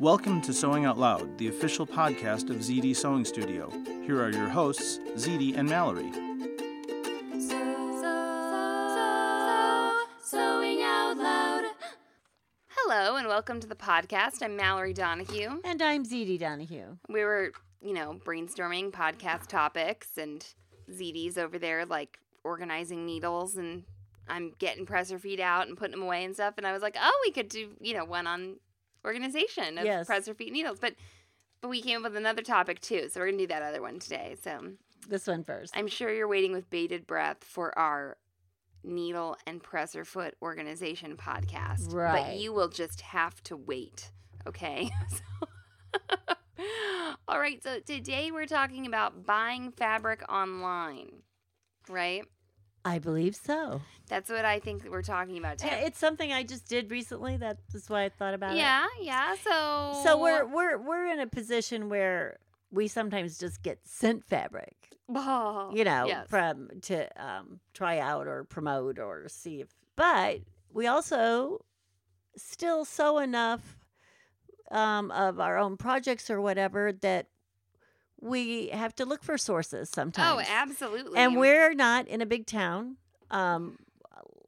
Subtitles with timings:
[0.00, 3.70] Welcome to Sewing Out Loud, the official podcast of ZD Sewing Studio.
[4.04, 6.10] Here are your hosts, ZD and Mallory.
[10.20, 11.64] Sewing out loud.
[12.70, 14.42] Hello and welcome to the podcast.
[14.42, 15.60] I'm Mallory Donahue.
[15.64, 16.96] And I'm ZD Donahue.
[17.08, 20.44] We were, you know, brainstorming podcast topics, and
[20.90, 23.84] ZD's over there like organizing needles, and
[24.28, 26.54] I'm getting presser feet out and putting them away and stuff.
[26.56, 28.56] And I was like, oh, we could do, you know, one on
[29.04, 30.06] organization of Yes.
[30.06, 30.78] presser feet needles.
[30.80, 30.94] But
[31.60, 33.98] but we came up with another topic too, so we're gonna do that other one
[33.98, 34.36] today.
[34.42, 34.72] So
[35.08, 35.76] This one first.
[35.76, 38.16] I'm sure you're waiting with bated breath for our
[38.82, 41.92] needle and presser foot organization podcast.
[41.94, 44.10] But you will just have to wait.
[44.46, 44.90] Okay.
[45.10, 45.48] So-
[47.28, 47.62] All right.
[47.62, 51.22] So today we're talking about buying fabric online.
[51.88, 52.24] Right?
[52.84, 53.80] I believe so.
[54.08, 55.82] That's what I think we're talking about Uh, today.
[55.86, 57.36] It's something I just did recently.
[57.38, 58.58] That's why I thought about it.
[58.58, 59.34] Yeah, yeah.
[59.42, 60.00] So.
[60.04, 62.38] So we're we're we're in a position where
[62.70, 64.74] we sometimes just get sent fabric,
[65.08, 66.26] Oh, you know, yes.
[66.28, 69.68] from to um, try out or promote or see if.
[69.96, 70.40] But
[70.72, 71.64] we also
[72.36, 73.78] still sew enough
[74.70, 77.28] um, of our own projects or whatever that
[78.24, 80.46] we have to look for sources sometimes.
[80.48, 81.18] Oh, absolutely.
[81.18, 82.96] and we're not in a big town
[83.30, 83.76] um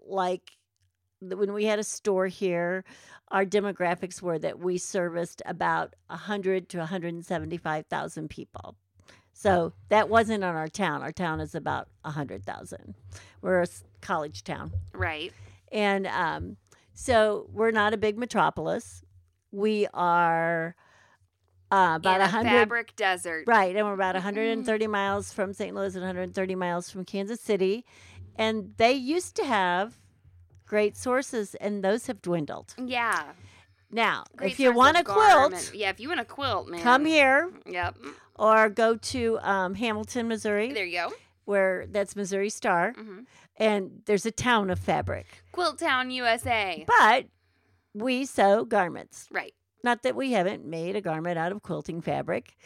[0.07, 0.53] like
[1.21, 2.85] when we had a store here
[3.29, 8.77] our demographics were that we serviced about 100 to 175,000 people
[9.33, 12.95] so that wasn't on our town our town is about 100,000
[13.43, 13.67] we're a
[14.01, 15.33] college town right.
[15.73, 16.57] and um,
[16.95, 19.03] so we're not a big metropolis
[19.51, 20.77] we are
[21.71, 23.45] uh, about in a 100 fabric desert.
[23.47, 25.75] Right, and we're about 130 miles from St.
[25.75, 27.85] Louis and 130 miles from Kansas City,
[28.37, 29.99] and they used to have
[30.67, 32.75] great sources, and those have dwindled.
[32.83, 33.33] Yeah.
[33.91, 37.05] Now, Great if you want a quilt, yeah, if you want a quilt, man, come
[37.05, 37.97] here Yep,
[38.35, 41.13] or go to um, Hamilton, Missouri, there you go.
[41.45, 43.21] where that's Missouri Star, hmm
[43.59, 45.27] and there's a town of fabric.
[45.53, 46.85] Quilt Town, USA.
[46.87, 47.27] But
[47.95, 49.29] we sew garments.
[49.31, 49.55] Right.
[49.83, 52.57] Not that we haven't made a garment out of quilting fabric,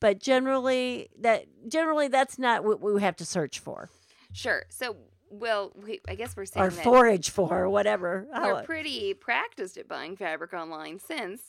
[0.00, 3.90] but generally that generally that's not what we have to search for.
[4.32, 4.64] Sure.
[4.68, 4.96] So,
[5.30, 8.26] well, we, I guess we're saying or forage for or whatever.
[8.32, 11.40] we're pretty practiced at buying fabric online since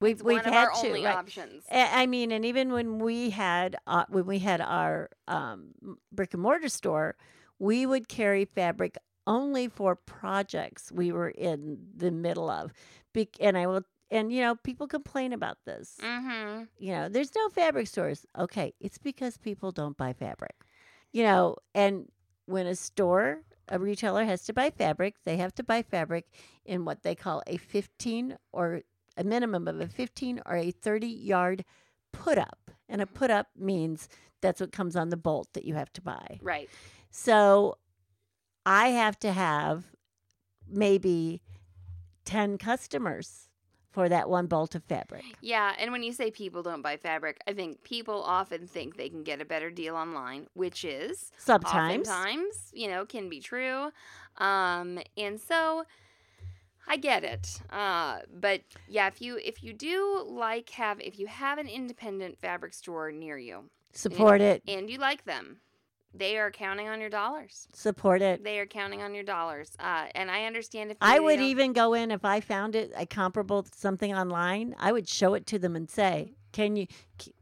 [0.00, 0.86] we've it's we've one of had our to.
[0.88, 1.14] only right.
[1.14, 1.64] options.
[1.70, 5.68] I mean, and even when we had uh, when we had our um,
[6.10, 7.16] brick and mortar store,
[7.58, 8.96] we would carry fabric
[9.26, 12.72] only for projects we were in the middle of.
[13.12, 13.82] Be- and I will,
[14.12, 15.96] and you know, people complain about this.
[16.00, 16.64] Mm-hmm.
[16.78, 18.26] You know, there's no fabric stores.
[18.38, 20.54] Okay, it's because people don't buy fabric.
[21.12, 22.08] You know, and
[22.46, 26.26] when a store, a retailer has to buy fabric, they have to buy fabric
[26.64, 28.82] in what they call a 15 or
[29.16, 31.64] a minimum of a 15 or a 30 yard
[32.12, 32.70] put up.
[32.88, 34.08] And a put up means
[34.42, 36.38] that's what comes on the bolt that you have to buy.
[36.42, 36.68] Right.
[37.10, 37.78] So
[38.66, 39.84] I have to have
[40.68, 41.40] maybe
[42.26, 43.48] 10 customers
[43.92, 45.22] for that one bolt of fabric.
[45.40, 49.08] Yeah, and when you say people don't buy fabric, I think people often think they
[49.08, 52.08] can get a better deal online, which is Sometimes.
[52.08, 53.90] oftentimes, you know, can be true.
[54.38, 55.84] Um, and so
[56.88, 57.60] I get it.
[57.70, 62.38] Uh, but yeah, if you if you do like have if you have an independent
[62.40, 64.62] fabric store near you Support it.
[64.66, 65.58] and you like them,
[66.14, 67.66] they are counting on your dollars.
[67.72, 68.44] Support it.
[68.44, 69.70] They are counting on your dollars.
[69.78, 72.92] Uh, and I understand if I would don't- even go in if I found it
[72.96, 74.74] a comparable something online.
[74.78, 76.86] I would show it to them and say, "Can you,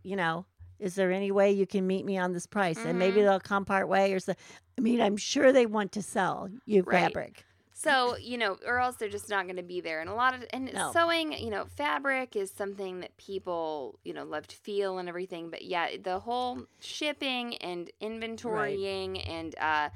[0.03, 0.47] you know,
[0.79, 3.25] is there any way you can meet me on this price?" And maybe Mhm.
[3.25, 4.35] they'll come part way or so.
[4.79, 7.01] I mean, I'm sure they want to sell you Right.
[7.03, 7.45] fabric.
[7.83, 10.01] So, you know, or else they're just not going to be there.
[10.01, 10.93] And a lot of, and No.
[10.93, 15.49] sewing, you know, fabric is something that people, you know, love to feel and everything.
[15.49, 19.89] But yeah, the whole shipping and inventorying and, uh,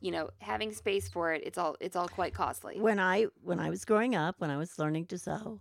[0.00, 2.80] you know, having space for it, it's all, it's all quite costly.
[2.80, 5.60] when I when I was growing up, when I was learning to sew,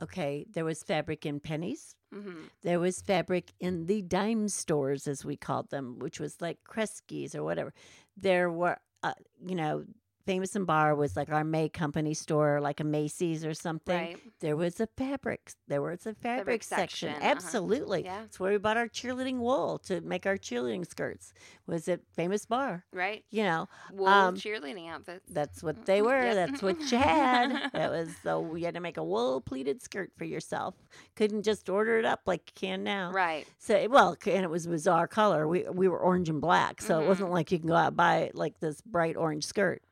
[0.00, 1.96] okay, there was fabric in Penney's.
[2.12, 6.58] hmm There was fabric in the dime stores, as we called them, which was like
[6.64, 7.72] Kresge's or whatever.
[8.16, 9.84] There were, uh, you know,
[10.26, 13.96] Famous and Barr was like our May Company store, like a Macy's or something.
[13.96, 14.18] Right.
[14.40, 15.52] There was a fabric.
[15.68, 17.08] There was a fabric, Fabric section.
[17.10, 17.30] section, uh-huh.
[17.36, 18.04] Absolutely.
[18.04, 18.24] Yeah.
[18.24, 21.32] It's where we bought our cheerleading wool to make our cheerleading skirts.
[21.68, 22.84] Was it Famous Barr?
[22.92, 23.24] Right.
[23.30, 25.30] You know, Wool Um, cheerleading outfits.
[25.32, 26.22] that's what they were.
[26.22, 26.34] Yep.
[26.34, 27.70] That's what you had.
[27.72, 30.74] That was so you had to make a wool pleated skirt for yourself.
[31.14, 33.12] Couldn't just order it up like you can now.
[33.12, 33.46] Right.
[33.58, 35.46] So well, and it was a bizarre color.
[35.46, 37.96] We we were orange and black, so it wasn't like you can go out and
[37.96, 39.82] buy like this bright orange skirt.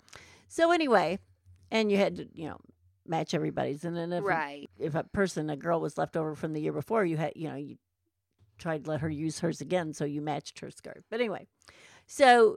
[0.49, 1.19] So anyway,
[1.71, 2.59] and you had to you know
[3.07, 4.71] match everybody's, and then if a- Right.
[4.79, 7.49] if a person a girl was left over from the year before, you had you
[7.49, 7.77] know you
[8.59, 11.05] tried to let her use hers again, so you matched her skirt.
[11.11, 11.47] But anyway,
[12.07, 12.57] so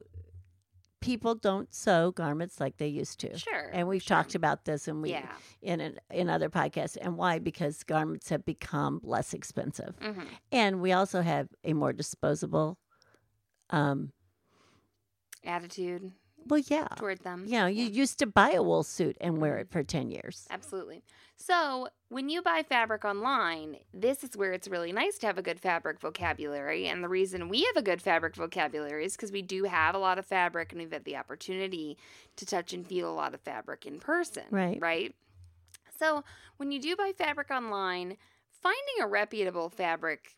[0.99, 3.37] people don't sew garments like they used to.
[3.37, 3.69] Sure.
[3.71, 4.17] And we've sure.
[4.17, 5.35] talked about this, and we Yeah.
[5.61, 10.81] in an, in other podcasts, and why because garments have become less expensive, hmm and
[10.81, 12.77] we also have a more disposable.
[13.69, 14.11] Um.
[15.43, 16.11] Attitude
[16.47, 16.87] Well, yeah.
[16.95, 17.45] toward them.
[17.45, 19.61] You know, you used to buy a wool suit and wear mm-hmm.
[19.61, 20.47] it for ten years.
[20.49, 21.03] Absolutely.
[21.39, 25.43] So, when you buy fabric online, this is where it's really nice to have a
[25.43, 26.87] good fabric vocabulary.
[26.87, 29.99] And the reason we have a good fabric vocabulary is because we do have a
[29.99, 31.97] lot of fabric and we've had the opportunity
[32.37, 34.45] to touch and feel a lot of fabric in person.
[34.49, 34.79] Right.
[34.81, 35.15] Right.
[35.99, 36.23] So,
[36.57, 38.17] when you do buy fabric online,
[38.49, 40.37] finding a reputable fabric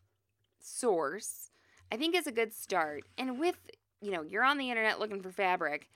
[0.60, 1.50] source,
[1.92, 3.04] I think is a good start.
[3.18, 3.58] And with,
[4.02, 5.90] you know, you're on the internet looking for fabric,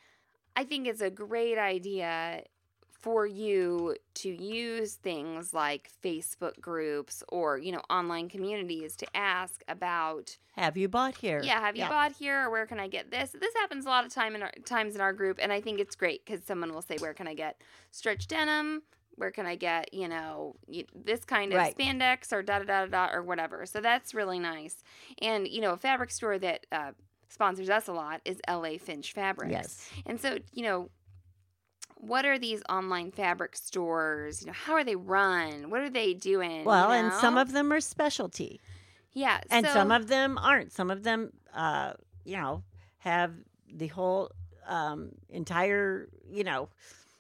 [0.56, 2.44] I think it's a great idea
[2.92, 9.62] for you to use things like Facebook groups or, you know, online communities to ask
[9.68, 11.42] about, Have you bought here?
[11.44, 13.32] yeah, have you bought here or where can I get this?
[13.32, 15.80] This happens a lot of time in our, times in our group and I think
[15.82, 17.62] it's great cuz someone will say where can I get
[17.92, 18.84] stretch denim?
[19.16, 20.56] Where can I get, you know,
[20.96, 21.78] this kind of Right.
[21.78, 23.66] spandex or da da da da or whatever.
[23.66, 24.82] So that's really nice.
[25.22, 26.94] And, you know, a fabric store that uh,
[27.30, 29.52] sponsors us a lot is LA Finch Fabrics.
[29.52, 29.90] Yes.
[30.06, 30.90] And so, you know,
[31.98, 34.42] what are these online fabric stores?
[34.42, 35.70] You know, how are they run?
[35.70, 36.66] What are they doing?
[36.66, 38.60] Well, you and some of them are specialty,
[39.14, 40.72] yeah, and so, some of them aren't.
[40.72, 41.94] Some of them, uh,
[42.26, 42.64] you know,
[42.98, 43.32] have
[43.72, 44.32] the whole
[44.68, 46.70] um, entire, you know,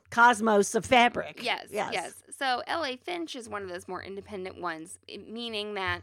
[0.09, 1.41] cosmos of fabric.
[1.41, 2.13] yes, yes, yes.
[2.37, 4.97] So LA Finch is one of those more independent ones,
[5.27, 6.01] meaning that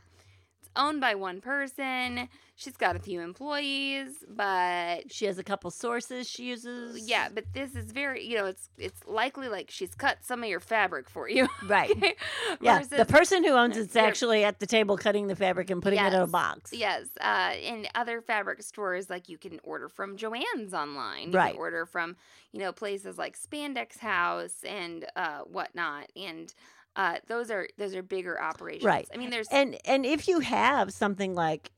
[0.76, 2.28] owned by one person.
[2.56, 7.08] She's got a few employees, but She has a couple sources she uses.
[7.08, 10.48] yeah, but this is very, you know, it's it's likely like she's cut some of
[10.50, 11.48] your fabric for you.
[11.66, 11.90] Right.
[12.60, 12.82] Yeah.
[12.82, 16.12] the person who owns it's actually at the table cutting the fabric and putting it
[16.12, 16.72] in a box.
[16.72, 21.32] Yes, uh, in other fabric stores, like you can order from Joann's online.
[21.32, 21.52] You Right.
[21.52, 22.16] Can order from
[22.52, 26.52] you know places like Spandex House and uh, whatnot, and
[26.96, 28.84] uh, those are those are bigger operations.
[28.84, 29.08] Right.
[29.14, 31.70] I mean, there's And and if you have something like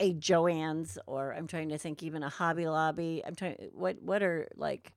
[0.00, 4.22] a Joann's or I'm trying to think even a Hobby Lobby, I'm trying what what
[4.22, 4.92] are like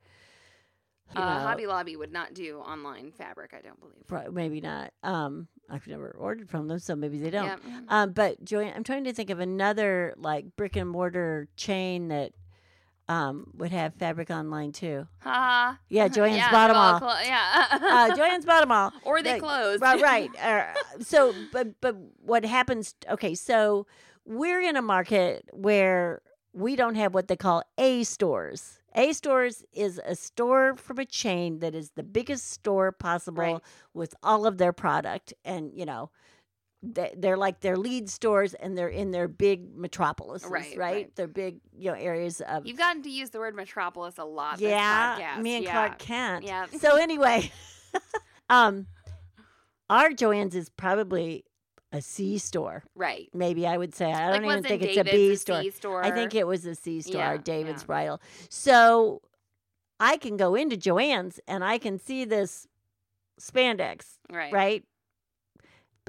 [1.16, 3.54] uh, Hobby Lobby would not do online fabric.
[3.58, 4.06] I don't believe.
[4.08, 4.94] pro- maybe not.
[5.04, 7.46] Um I've never ordered from them, so maybe they don't.
[7.46, 7.58] Yeah.
[7.58, 7.84] mhm.
[7.90, 12.34] Um, but Joann, I'm trying to think of another like brick and mortar chain that
[13.10, 15.08] um, would have fabric online too.
[15.22, 15.80] Ha ha.
[15.90, 17.00] Yeah, Joann's yeah, well, all.
[17.00, 17.68] clo- yeah.
[17.72, 18.94] Uh, Joann's bottom all.
[19.04, 19.82] or they closed.
[19.82, 20.30] Right, right.
[20.42, 20.64] Uh,
[21.02, 22.96] so, but but what happens?
[23.10, 23.88] Okay, so
[24.26, 26.22] we're in a market where
[26.54, 28.80] we don't have what they call A stores.
[28.96, 33.62] A stores is a store from a chain that is the biggest store possible Right.
[33.94, 36.10] with all of their product, and you know.
[36.82, 40.78] They- They're like their lead stores, and they're in their big metropolises, Right, right?
[40.78, 41.16] right.
[41.16, 42.66] They're big, you know, areas of.
[42.66, 44.60] You've gotten to use the word metropolis a lot.
[44.60, 45.72] yeah, me and yeah.
[45.72, 46.46] Clark Kent.
[46.46, 46.68] Yeah.
[46.78, 47.52] So anyway,
[48.50, 48.88] um,
[49.90, 51.44] our Joann's is probably
[51.92, 52.84] a C store.
[52.96, 53.30] Right.
[53.34, 54.12] Maybe I would say.
[54.12, 55.72] I like don't even think it's a David's B a store.
[55.72, 56.04] Store.
[56.06, 57.88] I think it was a C store, Yeah, David's yeah.
[57.88, 58.22] Bridal.
[58.50, 59.22] So
[60.00, 62.68] I can go into Joann's and I can see this
[63.42, 64.54] spandex, right.
[64.54, 64.84] right?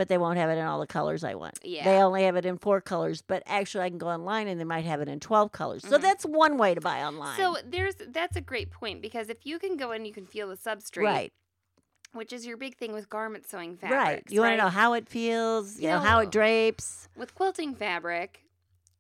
[0.01, 1.59] But they won't have it in all the colors I want.
[1.63, 1.85] Yeah.
[1.85, 4.65] They only have it in four colors, but actually I can go online and they
[4.65, 5.83] might have it in 12 colors.
[5.87, 6.01] So Mhm.
[6.01, 7.37] that's one way to buy online.
[7.37, 10.49] So there's that's a great point because if you can go in, you can feel
[10.49, 11.33] the substrate, right,
[12.15, 14.03] which is your big thing with garment sewing fabrics.
[14.03, 14.23] right.
[14.31, 17.11] You want to know how it feels, you, You know, how it drapes.
[17.15, 18.45] with quilting fabric,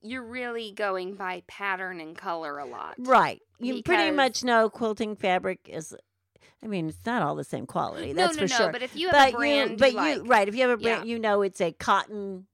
[0.02, 2.97] you're really going by pattern and color a lot.
[2.99, 3.40] Right.
[3.59, 5.97] You pretty much know quilting fabric is
[6.62, 8.12] I mean, it's not all the same quality.
[8.12, 8.56] no, That's no, for no.
[8.56, 8.73] sure.
[8.73, 10.82] But if you have but a brand, you, but you, right, if you have a
[10.82, 10.97] Yeah.
[10.97, 12.47] brand, you know it's a cotton,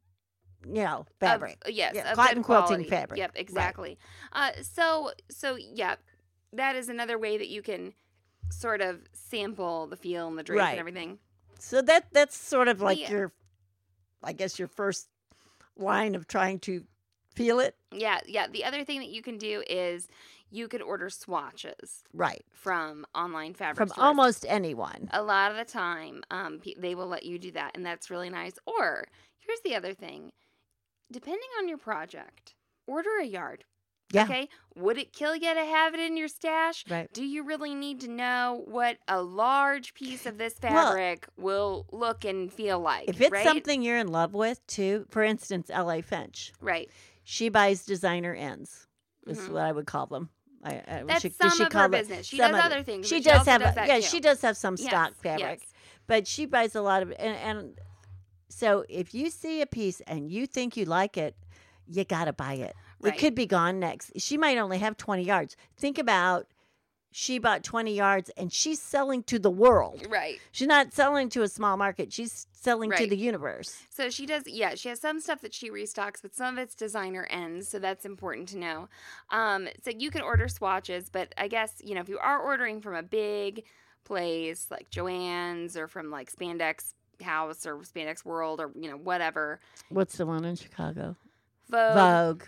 [0.67, 1.63] you know, of- fabric.
[1.67, 3.19] yes, Yeah, cotton quilting fabric.
[3.19, 3.99] Yep, exactly.
[4.33, 5.97] Uh, so, so yeah,
[6.53, 7.93] that is another way that you can
[8.51, 10.71] sort of sample the feel and the drape Right.
[10.71, 11.19] and everything.
[11.59, 13.11] So that that's sort of like Yeah.
[13.11, 13.33] your,
[14.23, 15.09] I guess your first
[15.77, 16.85] line of trying to
[17.35, 17.77] feel it.
[17.93, 18.47] Yeah, yeah.
[18.47, 20.09] The other thing that you can do is
[20.51, 22.45] you can order swatches Right.
[22.53, 24.05] from online fabric From stores.
[24.05, 25.09] almost anyone.
[25.13, 28.31] a lot of the time um, they will let you do that and that's really
[28.31, 29.07] nice or
[29.41, 30.33] here's the other thing
[31.11, 32.55] depending on your project
[32.87, 33.65] order a yard
[34.13, 34.25] Yeah.
[34.25, 37.13] okay would it kill you to have it in your stash Right.
[37.13, 41.87] do you really need to know what a large piece of this Well- fabric will
[41.93, 43.45] look and feel like If it's right?
[43.45, 46.03] something you're in love with, too, for instance, L.A.
[46.03, 46.89] Finch, right
[47.29, 48.87] she buys designer ends.
[49.25, 49.53] This is Mhm.
[49.55, 50.31] what I would call them.
[50.67, 53.21] I, I, that's she, does some she of her business she does other things She
[53.21, 54.03] does also have, does yeah, too.
[54.03, 55.73] she does have some Yes, stock fabric, yes.
[56.07, 57.81] but she buys a lot of and, and
[58.49, 61.37] so if you see a piece and you think you like it,
[61.87, 62.75] you gotta buy it.
[63.01, 63.15] Right.
[63.15, 64.13] It could be gone next.
[64.17, 65.57] She might only have twenty yards.
[65.77, 66.47] Think about
[67.13, 70.07] she bought twenty yards and she's selling to the world.
[70.11, 72.13] right She's not selling to a small market.
[72.13, 73.81] She's selling to the universe.
[73.91, 76.75] So she does, yeah, she has some stuff that she restocks, but some of it's
[76.75, 78.89] designer ends, so that's important to know.
[79.31, 82.81] Um, so you can order swatches, but I guess, you know, if you are ordering
[82.81, 83.63] from a big
[84.05, 89.61] place like Joann's or from like Spandex House or Spandex World or, you know, whatever,
[89.89, 91.17] What's the one in Chicago?
[91.71, 92.43] Vogue, Vogue.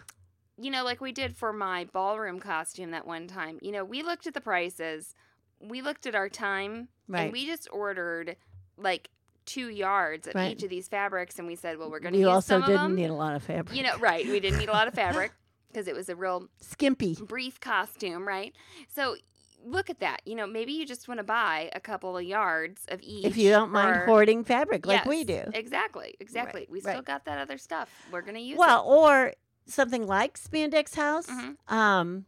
[0.60, 4.02] You know, like we did for my ballroom costume that one time, you know, we
[4.02, 5.14] looked at the prices,
[5.60, 7.22] we looked at our time, Right.
[7.22, 8.36] and we just ordered
[8.76, 9.10] like
[9.46, 10.52] two yards of Right.
[10.52, 12.62] each of these fabrics, and we said, well, we're going to You use also some
[12.62, 13.76] of didn't need a lot of fabric.
[13.76, 14.26] You know, right.
[14.26, 15.32] We didn't need a lot of fabric
[15.68, 17.14] because it was a real skimpy.
[17.14, 18.54] brief costume, right?
[18.88, 19.16] So
[19.64, 20.20] look at that.
[20.26, 23.24] You know, maybe you just want to buy a couple of yards of each.
[23.24, 25.42] If you don't mind or- hoarding fabric like we do.
[25.54, 26.14] Exactly.
[26.20, 26.66] Exactly.
[26.70, 27.04] we still right.
[27.04, 27.88] got that other stuff.
[28.12, 29.32] We're going to use Well, or
[29.68, 31.26] something like Spandex House.
[31.26, 31.56] Mhm.
[31.72, 32.24] Um,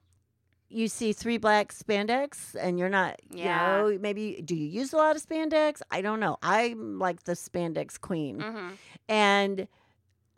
[0.69, 3.83] you see three black spandex, and you're not, Yeah.
[3.87, 5.83] you know, maybe do you use a lot of spandex?
[5.91, 6.37] I don't know.
[6.43, 8.45] I'm like the spandex queen, it.
[8.53, 8.69] hmm
[9.09, 9.67] and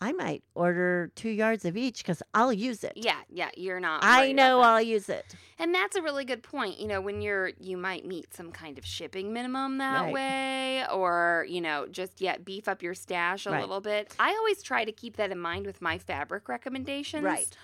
[0.03, 2.95] I might order two yards of each because I'll use it.
[2.97, 3.21] Yeah.
[3.29, 3.51] Yeah.
[3.57, 4.03] You're not.
[4.03, 4.61] I know.
[4.61, 5.25] I'll use it.
[5.61, 6.81] And that's a really good point.
[6.81, 10.13] You know, when you're, you might meet some kind of shipping minimum that Right.
[10.13, 13.61] way, or, you know, just yet beef up your stash a Right.
[13.61, 14.13] little bit.
[14.19, 17.23] I always try to keep that in mind with my fabric recommendations.
[17.23, 17.57] Right.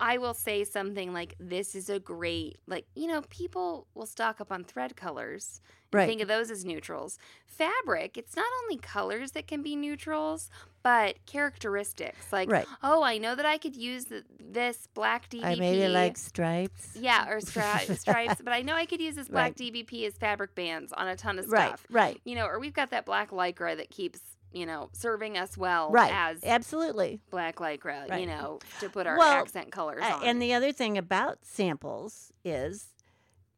[0.00, 4.40] I will say something like, this is a great, like, you know, people will stock
[4.40, 5.60] up on thread colors.
[5.92, 6.08] and Right.
[6.08, 7.20] Think of those as neutrals.
[7.46, 10.50] Fabric, it's not only colors that can be neutrals,
[10.84, 12.32] but characteristics.
[12.32, 12.66] Like, Right.
[12.82, 15.44] oh, I know that I could use th- this black DBP.
[15.44, 16.90] I maybe like stripes.
[16.94, 18.40] Yeah, or stri- stripes.
[18.44, 19.72] But I know I could use this black Right.
[19.72, 21.84] DBP as fabric bands on a ton of stuff.
[21.90, 22.06] Right.
[22.06, 24.20] right You know, or we've got that black lycra that keeps,
[24.52, 26.12] you know, serving us well Right.
[26.14, 27.20] as Absolutely.
[27.30, 30.22] black lycra, you know, to put our Well, accent colors on.
[30.22, 32.88] and the other thing about samples is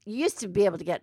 [0.04, 1.02] you used to be able to get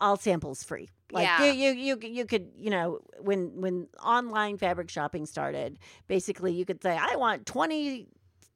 [0.00, 0.88] all samples free.
[1.10, 1.52] Like Yeah.
[1.52, 6.64] you, you, you, you could, you know, when when online fabric shopping started, basically you
[6.64, 8.08] could say, I want twenty,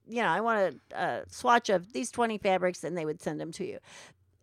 [0.07, 3.41] you know, I want a, a swatch of these twenty fabrics, and they would send
[3.41, 3.79] them to you.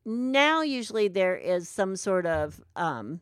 [0.06, 3.20] Now, usually there is some sort of um,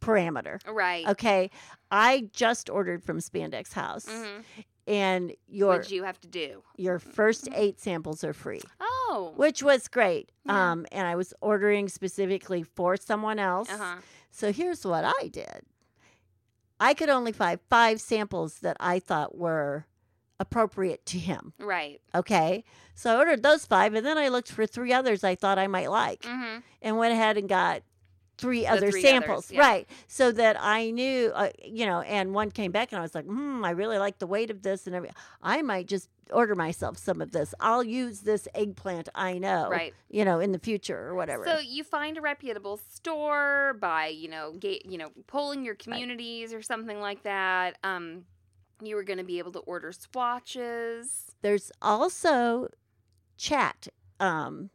[0.00, 0.58] parameter.
[0.66, 1.06] right.
[1.08, 1.50] Okay,
[1.90, 4.40] I just ordered from Spandex House, hmm
[4.86, 6.62] and your did you have to do?
[6.76, 9.32] your first eight samples are free Oh.
[9.36, 10.30] which was great.
[10.44, 10.72] Yeah.
[10.72, 13.70] Um, and I was ordering specifically for someone else.
[13.70, 13.96] Uh huh.
[14.30, 15.62] So here's what I did.
[16.80, 19.86] I could only find five samples that I thought were
[20.40, 21.52] appropriate to him.
[21.58, 22.00] Right.
[22.14, 22.64] Okay.
[22.94, 25.66] So I ordered those five, and then I looked for three others I thought I
[25.68, 27.82] might like, hmm and went ahead and got
[28.38, 29.46] three other three samples.
[29.46, 29.60] others, yeah.
[29.60, 29.88] Right.
[30.08, 33.26] So that I knew, uh, you know, and one came back, and I was like,
[33.26, 35.16] hmm, I really like the weight of this, and everything.
[35.42, 37.54] I might just order myself some of this.
[37.60, 39.92] I'll use this eggplant I know Right.
[40.08, 41.44] you know, in the future or whatever.
[41.44, 46.52] So you find a reputable store by, you know, ga- you know, polling your communities
[46.52, 47.76] or something like that.
[47.84, 48.24] Um,
[48.82, 51.32] you were going to be able to order swatches.
[51.42, 52.68] There's also
[53.36, 53.88] chat,
[54.18, 54.70] um,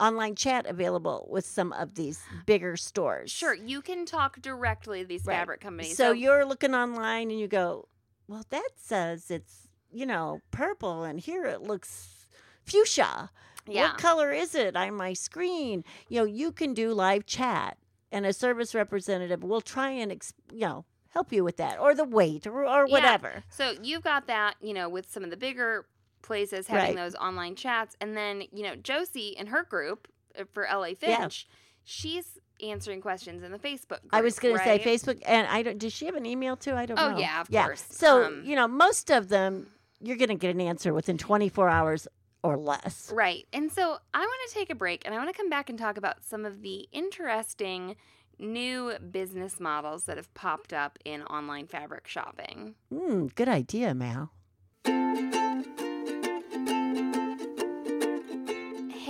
[0.00, 2.46] online chat available with some of these mm.
[2.46, 3.30] bigger stores.
[3.30, 5.36] Sure, you can talk directly to these Right.
[5.36, 5.96] fabric companies.
[5.96, 7.88] So you're looking online and you go,
[8.26, 12.26] well, that says it's, you know, purple and here it looks
[12.64, 13.30] fuchsia.
[13.66, 15.84] yeah, What color is it on my screen?
[16.08, 17.78] You know, you can do live chat
[18.12, 21.94] and a service representative will try and, ex- you know, help you with that or
[21.94, 22.92] the weight or, or Yeah.
[22.92, 23.44] whatever.
[23.48, 25.86] So you've got that, you know, with some of the bigger
[26.22, 26.96] places having Right.
[26.96, 30.08] those online chats, and then you know Josie and her group
[30.38, 31.18] uh, for LA Yeah.
[31.20, 31.46] Finch,
[31.84, 34.10] she's answering questions in the Facebook group.
[34.12, 35.78] I was going to say Facebook, and I don't.
[35.78, 36.74] Does she have an email too?
[36.74, 37.18] I don't Oh, know.
[37.18, 37.64] yeah, of yeah.
[37.66, 37.84] course.
[37.90, 39.68] So Um, you know, most of them,
[40.00, 42.08] you're going to get an answer within 24 hours
[42.42, 43.10] or less.
[43.12, 43.46] Right.
[43.52, 45.78] And so I want to take a break and I want to come back and
[45.78, 47.96] talk about some of the interesting
[48.38, 52.76] new business models that have popped up in online fabric shopping.
[52.92, 54.30] Mm, good idea, Mal.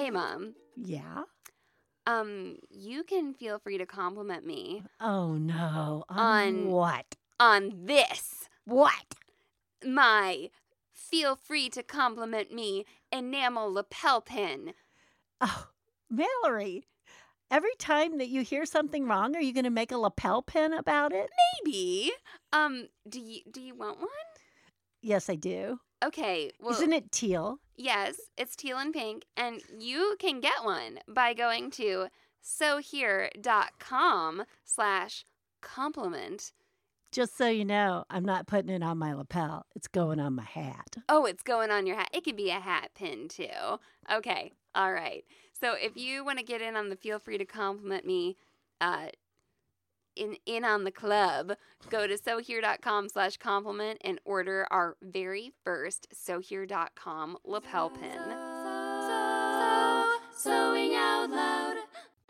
[0.09, 1.25] Hey mom, Yeah.
[2.07, 6.05] um you can feel free to compliment me Oh no.
[6.09, 7.17] On, On- what?
[7.39, 8.49] on this.
[8.65, 9.15] What?
[9.85, 10.49] My
[10.95, 14.73] feel free to compliment me enamel lapel pin.
[15.43, 15.67] Oh,
[16.09, 16.85] Mallory.
[17.51, 20.73] Every time that you hear something wrong, are you going to make a lapel pin
[20.73, 21.29] about it?
[21.67, 22.13] Maybe.
[22.55, 24.09] Um do you do you want one?
[25.03, 25.81] Yes, I do.
[26.03, 26.51] Okay.
[26.61, 27.59] Well, Isn't it teal?
[27.81, 32.09] Yes, it's teal and pink, and you can get one by going to
[32.43, 35.25] sohere.com slash
[35.63, 36.51] compliment.
[37.13, 39.65] Just so you know, I'm not putting it on my lapel.
[39.77, 40.97] It's going on my hat.
[41.09, 42.11] Oh, it's going on your hat.
[42.13, 43.79] It could be a hat pin too.
[44.13, 45.25] Okay, all right.
[45.61, 48.37] So if you want to get in on the feel free to compliment me,
[48.81, 49.07] uh,
[50.19, 51.53] in in on the club,
[51.91, 58.19] go to sohere.com slash compliment and order our very first sohere.com lapel pin.
[60.35, 61.77] Sewing out loud.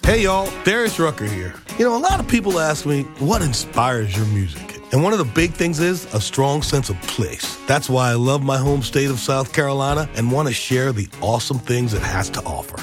[0.03, 1.55] Hey y'all, Darius Rucker here.
[1.79, 4.81] You know, a lot of people ask me, what inspires your music?
[4.93, 7.59] And one of the big things is a strong sense of place.
[7.67, 11.09] That's why I love my home state of South Carolina and want to share the
[11.21, 12.83] awesome things it has to offer.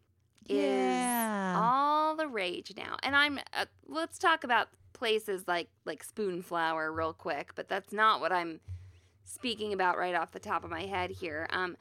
[0.51, 1.53] is Yeah.
[1.59, 2.97] all the rage now.
[3.03, 8.21] And I'm uh, let's talk about places like like Spoonflower real quick, but that's not
[8.21, 8.59] what I'm
[9.23, 11.47] speaking about right off the top of my head here.
[11.51, 11.77] Um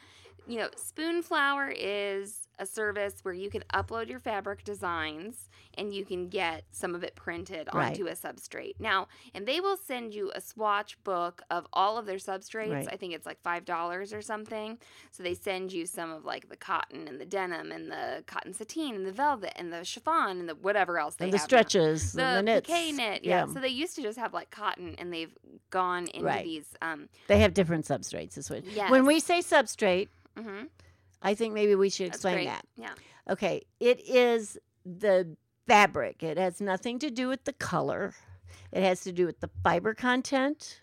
[0.47, 6.05] you know, Spoonflower is a service where you can upload your fabric designs and you
[6.05, 7.89] can get some of it printed Right.
[7.89, 8.75] onto a substrate.
[8.79, 12.71] Now, and they will send you a swatch book of all of their substrates.
[12.73, 12.89] Right.
[12.93, 14.79] I think it's like $5 or something.
[15.11, 18.53] So they send you some of like the cotton and the denim and the cotton
[18.53, 21.45] sateen and the velvet and the chiffon and the whatever else they And the have
[21.47, 22.71] stretches The, and the knits.
[22.71, 23.47] piqué knit, yeah.
[23.47, 25.35] So they used to just have like cotton, and they've
[25.71, 26.45] gone into Right.
[26.45, 26.67] these.
[26.83, 28.35] Um, they have different substrates.
[28.35, 28.63] This way.
[28.67, 28.91] Yes.
[28.91, 30.69] When we say substrate, mhm,
[31.23, 32.67] I think maybe we should explain that.
[32.77, 32.95] Yeah.
[33.29, 36.23] Okay, it is the fabric.
[36.23, 38.15] It has nothing to do with the color.
[38.73, 40.81] It has to do with the fiber content.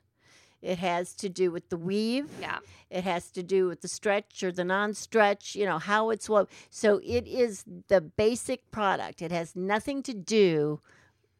[0.62, 2.30] It has to do with the weave.
[2.42, 2.60] Yeah.
[2.90, 6.48] It has to do with the stretch or the non-stretch, you know, how it's woven.
[6.70, 9.22] So it is the basic product.
[9.22, 10.80] It has nothing to do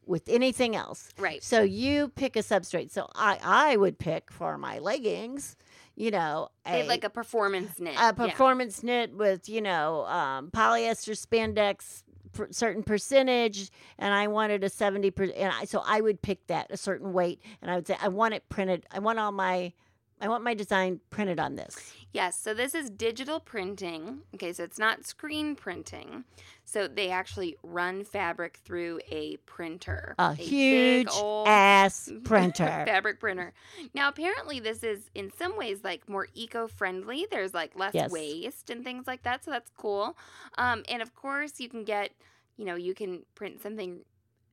[0.06, 1.10] with anything else.
[1.18, 1.42] Right.
[1.42, 2.90] So you pick a substrate.
[2.90, 5.56] So I I would pick for my leggings,
[5.98, 7.94] you know, have like a performance knit.
[7.94, 8.12] a yeah.
[8.12, 14.68] performance knit with you know um, polyester spandex per, certain percentage and i wanted a
[14.68, 17.86] 70 per, and I, so i would pick that a certain weight and i would
[17.86, 19.72] say i want it printed i want all my
[20.20, 24.20] i want my design printed on this Yes, so this is digital printing.
[24.34, 26.24] Okay, so it's not screen printing.
[26.64, 30.14] So they actually run fabric through a printer.
[30.18, 33.52] a, big huge old ass printer fabric printer.
[33.92, 37.26] Now, apparently, this is in some ways like more eco-friendly.
[37.30, 38.10] There's like less Yes.
[38.10, 40.16] waste and things like that, so that's cool.
[40.56, 42.12] Um, and of course, you can get,
[42.56, 44.00] you know, you can print something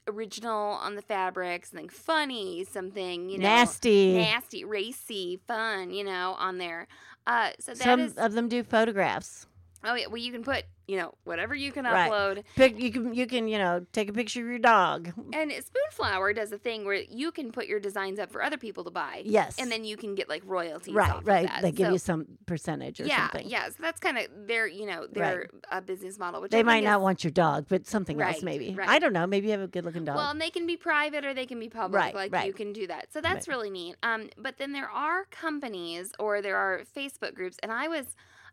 [0.07, 6.35] original on the fabric, something funny, something you know, nasty nasty, racy, fun, you know,
[6.37, 6.87] on there.
[7.27, 9.47] Uh, so that some is of them do photographs
[9.83, 10.07] oh yeah.
[10.07, 12.11] Well, you can put you know whatever you can Right.
[12.11, 12.43] upload.
[12.55, 16.35] Pick, you can you can you know take a picture of your dog And Spoonflower
[16.35, 19.23] does a thing where you can put your designs up for other people to buy.
[19.25, 20.93] yes And then you can get like royalties.
[20.93, 23.67] right right they give So- you some percentage or yeah, something yeah.
[23.69, 26.41] So that's kind of their, you know, their uh, business model.
[26.41, 28.75] Which They think might not is- want your dog, but something else maybe.
[28.75, 28.87] right.
[28.87, 29.25] I don't know.
[29.25, 30.17] Maybe you have a good looking dog.
[30.17, 31.99] Well, and they can be private or they can be public.
[31.99, 32.45] Right, like right.
[32.45, 33.11] you can do that.
[33.11, 33.55] So that's Right.
[33.55, 33.95] really neat.
[34.03, 38.05] Um, but then there are companies or there are Facebook groups, and I was,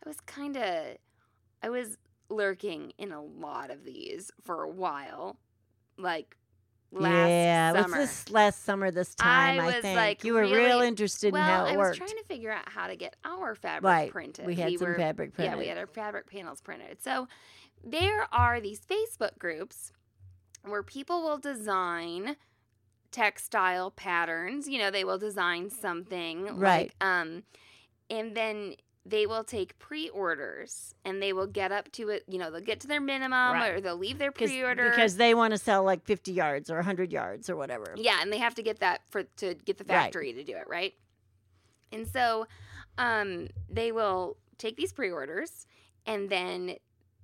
[0.05, 0.97] I was kind of,
[1.63, 1.99] I was
[2.29, 5.39] lurking in a lot of these for a while,
[5.99, 6.37] like
[6.91, 7.97] last yeah, it was summer.
[7.99, 9.97] this last summer this time, I, was, think.
[9.97, 12.69] like, you were real interested well, in how it I was trying to figure out
[12.69, 14.11] how to get our fabric right.
[14.11, 14.47] printed.
[14.47, 15.53] We had some were, fabric printed.
[15.53, 17.03] Yeah, we had our fabric panels printed.
[17.03, 17.29] So
[17.85, 19.93] there are these Facebook groups
[20.65, 22.37] where people will design
[23.11, 24.69] textile patterns.
[24.69, 26.93] You know, they will design something Right.
[27.01, 27.43] like um
[28.11, 32.51] and then they will take pre-orders and they will get up to it, you know,
[32.51, 33.75] they'll get to their minimum Right.
[33.75, 37.11] or they'll leave their pre-order because they want to sell like 50 yards or 100
[37.13, 37.95] yards or whatever.
[37.97, 40.05] yeah, and they have to get that for to get the Right.
[40.05, 40.95] factory to do it, right?
[41.91, 42.47] And so
[42.99, 45.67] um they will take these pre-orders
[46.07, 46.77] and then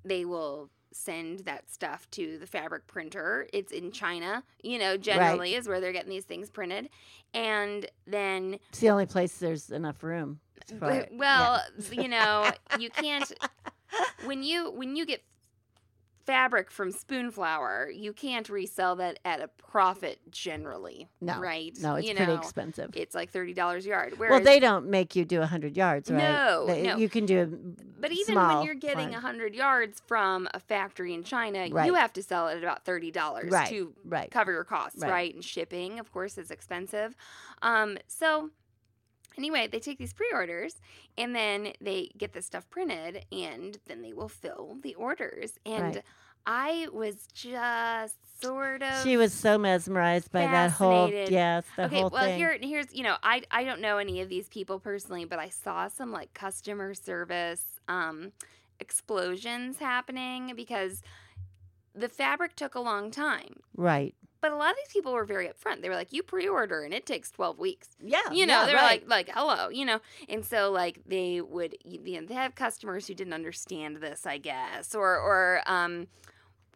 [0.04, 3.46] they will send that stuff to the fabric printer.
[3.52, 3.90] It's in mm-hmm.
[3.92, 6.88] China, you know, generally is where they're getting these things printed.
[7.34, 10.40] And then It's the only place there's enough room.
[10.66, 11.08] for w- it.
[11.12, 11.18] Yeah.
[11.18, 13.30] well, you know, you can't
[14.24, 15.22] when you when you get
[16.28, 21.08] fabric from Spoonflower, you can't resell that at a profit generally.
[21.22, 21.74] No, right?
[21.80, 22.90] No, it's you pretty know, expensive.
[22.92, 24.18] It's like thirty dollars a yard.
[24.18, 26.18] well, they don't make you do 100 yards, right?
[26.18, 26.96] No, They- no.
[26.98, 31.66] You can do but even when you're getting hundred yards from a factory in China,
[31.70, 31.86] Right.
[31.86, 34.30] you have to sell it at about thirty dollars Right, to right.
[34.30, 35.10] cover your costs, Right.
[35.10, 35.34] right.
[35.34, 37.16] And shipping, of course, is expensive.
[37.62, 38.50] Um, so
[39.38, 40.80] anyway, they take these pre-orders
[41.16, 45.58] and then they get this stuff printed, and then they will fill the orders.
[45.64, 46.02] And Right.
[46.46, 51.88] I was just sort of She was so mesmerized by that whole yes, the okay,
[51.88, 52.30] whole well thing.
[52.30, 55.48] here here's you know I I don't know any of these people personally, but I
[55.48, 58.32] saw some like customer service um
[58.80, 61.02] explosions happening because
[61.94, 63.60] the fabric took a long time.
[63.76, 64.14] right.
[64.40, 65.82] But a lot of these people were very upfront.
[65.82, 68.20] They were like, "You pre-order and it takes 12 weeks." Yeah.
[68.30, 69.08] You know, yeah, they're right.
[69.08, 70.00] like like hello, you know.
[70.28, 74.38] And so like they would you know, they have customers who didn't understand this, I
[74.38, 76.06] guess, or or um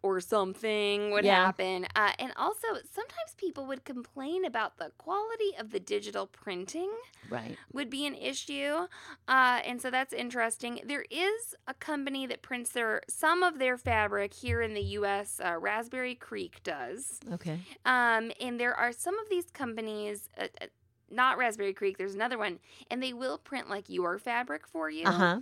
[0.03, 1.47] or something would Yeah.
[1.47, 1.87] happen.
[1.95, 6.91] Uh, and also sometimes people would complain about the quality of the digital printing
[7.29, 7.57] right.
[7.73, 8.87] would be an issue.
[9.29, 10.81] Uh, and so that's interesting.
[10.85, 15.41] There is a company that prints their some of their fabric here in the US,
[15.43, 17.21] uh, Raspberry Creek does.
[17.33, 17.61] Okay.
[17.85, 20.67] Um, and there are some of these companies, uh, uh,
[21.11, 22.59] not Raspberry Creek, there's another one,
[22.91, 25.07] and they will print like your fabric for you.
[25.07, 25.41] Uh huh.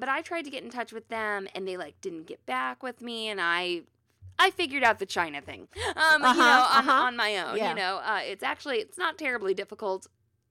[0.00, 2.82] But I tried to get in touch with them, and they like didn't get back
[2.82, 3.82] with me, and I.
[4.42, 6.92] I figured out the China thing, um, you Uh-huh, know, on, uh-huh.
[7.08, 7.58] on my own.
[7.58, 7.68] Yeah.
[7.70, 10.06] You know, uh, it's actually it's not terribly difficult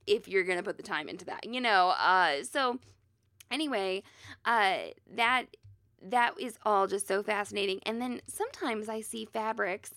[0.05, 1.43] if you're gonna put the time into that.
[1.51, 2.77] You know, uh, so
[3.49, 4.03] anyway,
[4.45, 4.77] uh,
[5.15, 5.45] that
[6.03, 7.79] that is all just so fascinating.
[7.83, 9.91] And then sometimes I see fabrics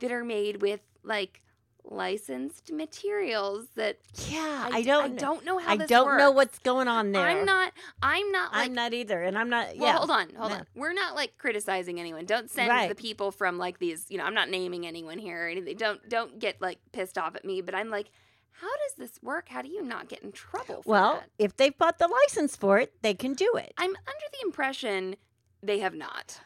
[0.00, 1.40] that are made with like
[1.88, 4.68] licensed materials that Yeah.
[4.72, 5.04] I, I, don't.
[5.12, 7.22] I don't know how I don't know what's going on there.
[7.26, 7.72] I'm not.
[8.02, 8.66] I'm not like.
[8.66, 9.76] I'm not either, and I'm not.
[9.76, 9.96] well, yeah.
[9.96, 10.58] hold on, hold Yeah.
[10.58, 10.66] on.
[10.74, 12.24] We're not like criticizing anyone.
[12.26, 12.88] Don't send Right.
[12.88, 14.06] the people from like these.
[14.08, 15.76] You know, I'm not naming anyone here or anything.
[15.76, 17.60] Don't don't get like pissed off at me.
[17.62, 18.10] But I'm like,
[18.52, 19.48] how does this work?
[19.48, 20.82] How do you not get in trouble?
[20.82, 21.30] For Well, that?
[21.38, 23.72] if they've bought the license for it, they can do it.
[23.78, 25.16] I'm under the impression
[25.62, 26.40] they have not.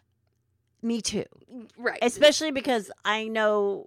[0.83, 1.25] Me too.
[1.77, 1.99] Right.
[2.03, 3.87] Especially because I know.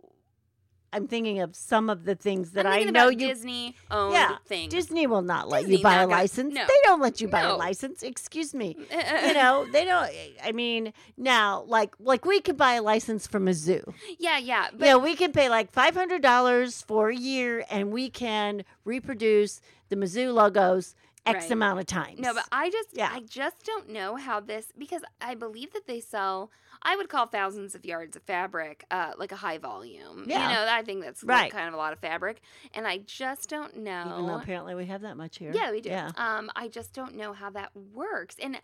[0.94, 3.28] I'm thinking of some of the things that I know you.
[3.28, 4.72] Disney owned Yeah, things.
[4.72, 6.54] Disney will not let Disney you buy a gonna- license.
[6.54, 6.66] no.
[6.68, 7.56] They don't let you buy No.
[7.56, 8.04] a license.
[8.04, 8.76] Excuse me.
[8.78, 10.10] you you know they don't.
[10.44, 13.94] I mean, now like like we could buy a license from Mizzou.
[14.20, 14.68] yeah, yeah.
[14.72, 18.64] But yeah, we can pay like five hundred dollars for a year, and we can
[18.86, 21.52] reproduce the Mizzou logos X Right.
[21.52, 22.20] amount of times.
[22.20, 23.10] No, but I just Yeah.
[23.14, 26.52] I just don't know how this because I believe that they sell
[26.84, 30.26] I would call thousands of yards of fabric uh, like a high volume.
[30.28, 30.50] Yeah.
[30.50, 31.52] You know, I think that's Right.
[31.52, 32.42] kind of a lot of fabric.
[32.74, 34.06] And I just don't know.
[34.14, 35.52] even though apparently we have that much here.
[35.54, 35.90] yeah, we do.
[35.90, 38.36] Yeah, Um, I just don't know how that works.
[38.42, 38.60] And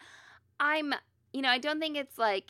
[0.59, 0.93] I'm
[1.31, 2.45] you know, I don't think it's like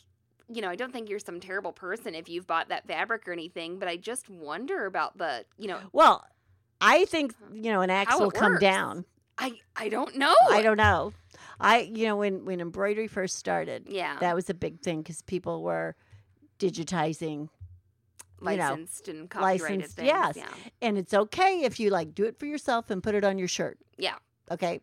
[0.52, 3.32] you know, I don't think you're some terrible person if you've bought that fabric or
[3.32, 6.26] anything, but I just wonder about the, you know, Well,
[6.80, 8.60] I think you know an axe will come works.
[8.62, 9.04] down.
[9.40, 10.34] I I don't know.
[10.50, 11.12] I don't know.
[11.58, 14.18] I you know when when embroidery first started, Yeah.
[14.20, 15.96] that was a big thing because people were
[16.58, 17.48] digitizing
[18.42, 20.06] you know, licensed and copyrighted licensed, things.
[20.06, 20.36] yes.
[20.36, 20.48] Yeah.
[20.80, 23.48] and it's okay if you like do it for yourself and put it on your
[23.48, 23.78] shirt.
[23.98, 24.16] Yeah.
[24.50, 24.80] Okay.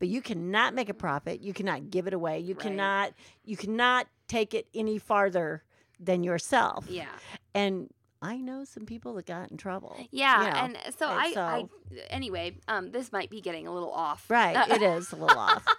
[0.00, 1.40] But you cannot make a profit.
[1.40, 2.38] You cannot give it away.
[2.40, 2.62] You Right.
[2.62, 3.12] cannot
[3.44, 5.62] you cannot take it any farther
[6.00, 6.86] than yourself.
[6.88, 7.06] Yeah.
[7.54, 9.96] And I know some people that got in trouble.
[10.10, 11.64] Yeah, you know, and so and I, so- I
[12.10, 14.28] anyway, um, this might be getting a little off.
[14.28, 14.68] Right.
[14.70, 15.64] it is a little off.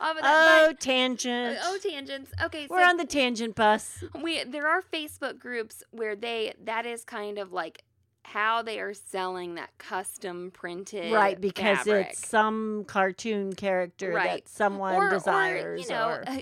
[0.00, 1.58] Uh, Oh, but- tangent.
[1.62, 2.30] oh, tangents.
[2.44, 4.02] Okay, We're so on the tangent bus.
[4.22, 7.82] we there are Facebook groups where they that is kind of like
[8.22, 12.08] how they are selling that custom printed right because fabric.
[12.10, 14.44] it's some cartoon character Right.
[14.44, 16.38] that someone or, desires or you know or- uh,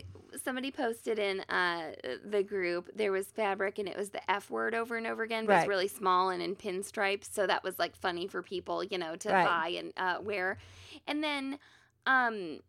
[0.46, 1.92] somebody posted in uh,
[2.24, 5.46] the group there was fabric and it was the f word over and over again
[5.46, 5.62] but Right.
[5.62, 9.16] it's really small and in pinstripes so that was like funny for people you know
[9.16, 9.44] to Right.
[9.44, 10.56] buy and uh, wear
[11.08, 11.58] and then
[12.06, 12.60] um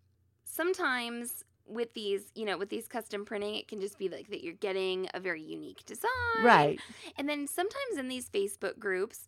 [0.44, 4.44] sometimes with these you know with these custom printing it can just be like that
[4.44, 6.10] you're getting a very unique design
[6.44, 6.82] right
[7.18, 9.28] and then sometimes in these Facebook groups,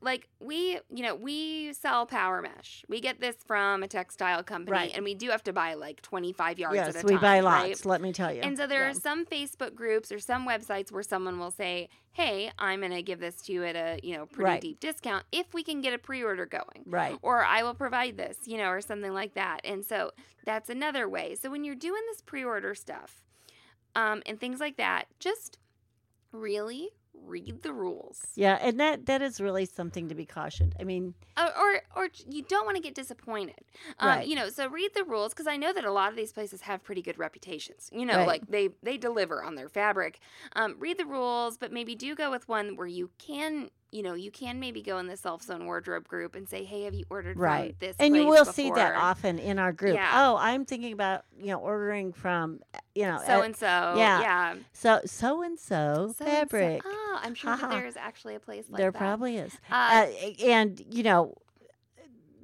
[0.00, 2.84] like we, you know, we sell power mesh.
[2.88, 4.92] We get this from a textile company, Right.
[4.94, 7.20] and we do have to buy like 25 yards yes at a we time.
[7.20, 7.68] buy right?
[7.70, 8.90] lots let me tell you And so there Yeah.
[8.90, 13.02] are some Facebook groups or some websites where someone will say, "Hey, I'm going to
[13.02, 14.60] give this to you at a, you know, pretty Right.
[14.60, 18.36] deep discount if we can get a pre-order going." right Or I will provide this,
[18.46, 19.60] you know, or something like that.
[19.64, 20.12] And so
[20.44, 21.34] that's another way.
[21.34, 23.24] So when you're doing this pre-order stuff,
[23.96, 25.58] um, and things like that, just
[26.30, 26.90] really
[27.28, 28.22] read the rules.
[28.34, 32.08] yeah and that that is really something to be cautioned i mean or or, or
[32.28, 33.60] you don't want to get disappointed.
[34.00, 34.26] Um, Right.
[34.26, 36.62] You know, so read the rules because I know that a lot of these places
[36.62, 37.90] have pretty good reputations.
[37.92, 38.26] You know, Right.
[38.26, 40.18] like they they deliver on their fabric.
[40.56, 43.70] Um, read the rules, but maybe do go with one where you can.
[43.90, 46.82] You know, you can maybe go in the self zone wardrobe group and say, "Hey,
[46.82, 49.94] have you ordered right from this?" and you will see that often in our group
[49.94, 50.10] Yeah.
[50.14, 52.60] oh i'm thinking about you know ordering from
[52.94, 54.20] you know So and so, yeah.
[54.20, 58.78] yeah, so so and so fabric Oh, I'm sure there is actually a place like
[58.78, 58.98] there that.
[58.98, 61.34] probably is Uh, uh, and you know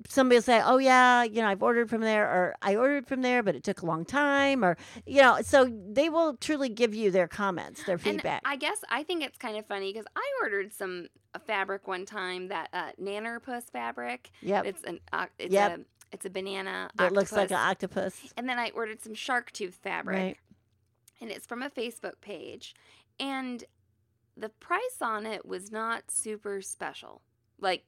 [0.08, 3.22] somebody will say oh yeah you know i've ordered from there or i ordered from
[3.22, 6.94] there but it took a long time or you know so they will truly give
[6.94, 10.06] you their comments their feedback And I guess I think it's kind of funny because
[10.16, 14.30] I ordered some uh, fabric one time that uh, Nannerpuss fabric.
[14.42, 15.78] yep It's an oc- it's Yep.
[15.78, 15.80] a
[16.12, 16.90] it's a banana.
[16.96, 18.14] that looks like an octopus.
[18.14, 20.36] octopus And then I ordered some shark tooth fabric, right
[21.20, 22.74] and it's from a Facebook page,
[23.18, 23.64] and
[24.36, 27.22] the price on it was not super special.
[27.60, 27.84] Like,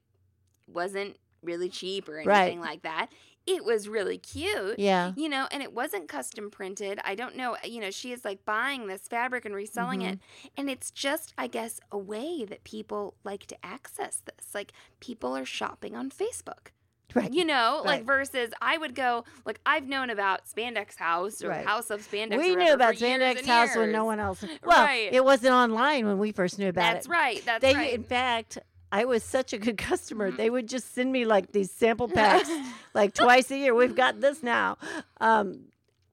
[0.67, 2.43] wasn't really cheap or Right.
[2.43, 3.09] anything like that.
[3.47, 4.77] It was really cute.
[4.79, 6.99] yeah You know, and it wasn't custom printed.
[7.05, 7.57] I don't know.
[7.63, 10.17] You know, she is like buying this fabric and reselling it.
[10.19, 10.49] Mm-hmm.
[10.57, 14.53] And it's just, I guess, a way that people like to access this.
[14.53, 16.73] Like, people are shopping on Facebook.
[17.15, 21.51] right You know, like versus I would go, like, I've known about Spandex House or
[21.51, 21.65] Right.
[21.65, 22.39] House of Spandex.
[22.39, 24.43] we knew about years House when no one else.
[24.65, 25.09] Well, Right.
[25.13, 27.09] it wasn't online when we first knew about That's it.
[27.09, 27.43] That's right.
[27.45, 27.93] That's They, right.
[27.95, 28.59] in fact,
[28.97, 30.31] I was such a good customer.
[30.31, 32.51] They would just send me like these sample packs,
[32.95, 33.75] like twice a year.
[33.75, 34.79] We've got this now.
[35.21, 35.67] Um,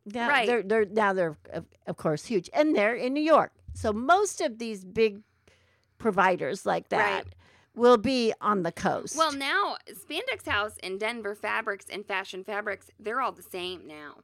[0.05, 0.45] now Right.
[0.47, 3.51] they're they're now they're of, of course huge, and they're in New York.
[3.73, 5.21] So most of these big
[5.97, 7.27] providers like that Right.
[7.73, 9.15] will be on the coast.
[9.17, 14.15] Well, now Spandex House and Denver Fabrics and Fashion Fabrics, they're all the same now.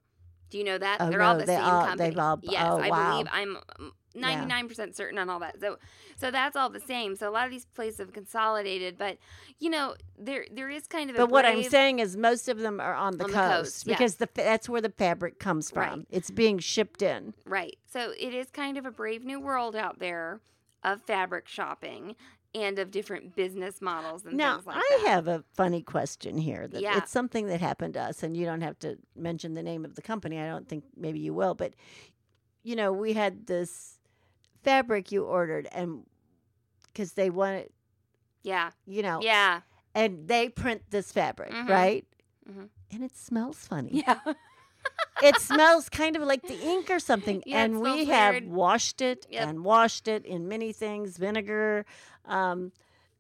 [0.50, 0.98] Do you know that?
[1.00, 2.10] Oh, they're all the they same all- company.
[2.10, 3.12] they've all- yes, oh, I wow.
[3.12, 5.60] believe I'm um, 99% certain on all that.
[5.60, 5.78] So
[6.18, 7.16] so that's all the same.
[7.16, 9.18] So a lot of these places have consolidated, but
[9.60, 12.60] you know, there there is kind of a but what I'm saying is most of
[12.60, 13.94] them are on the On coast, the coast, yeah.
[13.96, 16.00] because the that's where the fabric comes from.
[16.00, 16.08] Right.
[16.10, 17.34] It's being shipped in.
[17.46, 17.78] Right.
[17.92, 20.40] So it is kind of a brave new world out there
[20.84, 22.16] of fabric shopping
[22.56, 24.84] and of different business models and Now, things like that.
[25.00, 25.10] I that.
[25.10, 26.68] have a funny question here.
[26.68, 26.98] That Yeah.
[26.98, 29.96] It's something that happened to us, and you don't have to mention the name of
[29.96, 30.40] the company.
[30.40, 31.74] I don't think maybe you will, but
[32.64, 34.00] you know, we had this
[34.64, 36.04] fabric you ordered, and
[36.88, 37.70] because they wanted,
[38.44, 38.72] Yeah.
[38.86, 39.62] you know, Yeah.
[39.96, 41.70] and they print this fabric, Mhm.
[41.70, 42.06] right?
[42.50, 42.70] Mhm.
[42.92, 44.04] And it smells funny.
[44.06, 44.20] Yeah.
[45.24, 47.44] it smells kind of like the ink or something.
[47.46, 49.48] Yeah, and we smells have washed it Yep.
[49.48, 51.86] and washed it in many things, vinegar.
[52.30, 52.72] Um,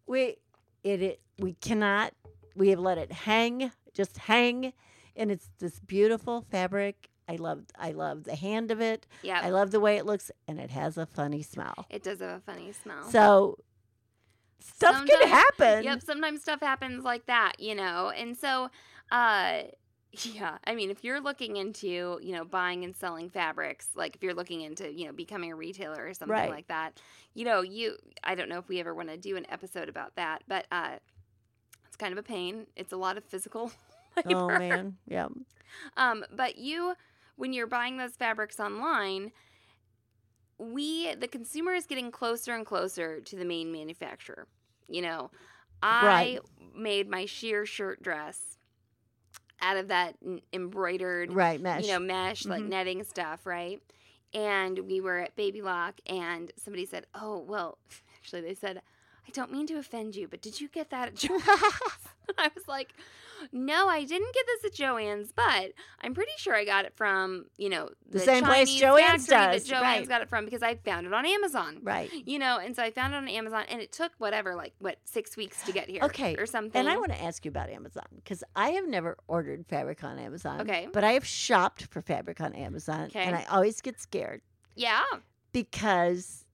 [0.07, 0.37] we
[0.83, 2.13] it, it we cannot.
[2.55, 4.73] We have let it hang, just hang,
[5.15, 7.09] and it's this beautiful fabric.
[7.27, 9.05] I love I love the hand of it.
[9.21, 9.39] yeah.
[9.43, 11.85] I love the way it looks, and it has a funny smell.
[11.89, 13.03] it does have a funny smell.
[13.09, 13.59] So
[14.59, 15.83] stuff can happen.
[15.83, 18.11] Yep, sometimes stuff happens like that, you know.
[18.15, 18.69] And so
[19.11, 19.61] uh
[20.11, 24.23] yeah, I mean, if you're looking into, you know, buying and selling fabrics, like if
[24.23, 26.49] you're looking into, you know, becoming a retailer or something Right.
[26.49, 26.99] like that,
[27.33, 30.15] you know, you I don't know if we ever want to do an episode about
[30.15, 30.97] that, but uh
[31.87, 32.67] it's kind of a pain.
[32.75, 33.71] It's a lot of physical
[34.25, 34.39] labor.
[34.39, 35.27] Oh man, yeah.
[35.97, 36.95] Um, but you,
[37.35, 39.31] when you're buying those fabrics online,
[40.57, 44.47] we, the consumer, is getting closer and closer to the main manufacturer.
[44.87, 45.31] You know,
[45.81, 46.41] I Right.
[46.75, 48.57] made my sheer shirt dress
[49.61, 51.83] out of that n- embroidered, Right, mesh.
[51.83, 52.69] you know, mesh, like Mhm.
[52.69, 53.81] netting stuff, right?
[54.33, 57.77] And we were at Baby Lock, and somebody said, "Oh, well,
[58.17, 58.81] actually, they said."
[59.27, 61.29] I don't mean to offend you, but did you get that at?
[62.37, 62.93] I was like,
[63.51, 67.45] no, I didn't get this at Joann's, but I'm pretty sure I got it from,
[67.57, 70.09] you know, The same place Chinese Joann's factory does, That Joann's right.
[70.09, 71.79] got it from because I found it on Amazon.
[71.81, 72.11] Right.
[72.25, 74.97] You know, and so I found it on Amazon, and it took whatever, like what
[75.05, 76.79] six weeks to get here, Okay, or something.
[76.79, 80.19] And I want to ask you about Amazon because I have never ordered fabric on
[80.19, 80.61] Amazon.
[80.61, 80.87] Okay.
[80.91, 83.05] But I have shopped for fabric on Amazon.
[83.05, 83.19] Okay.
[83.21, 84.41] And I always get scared
[84.75, 85.03] yeah,
[85.51, 86.45] because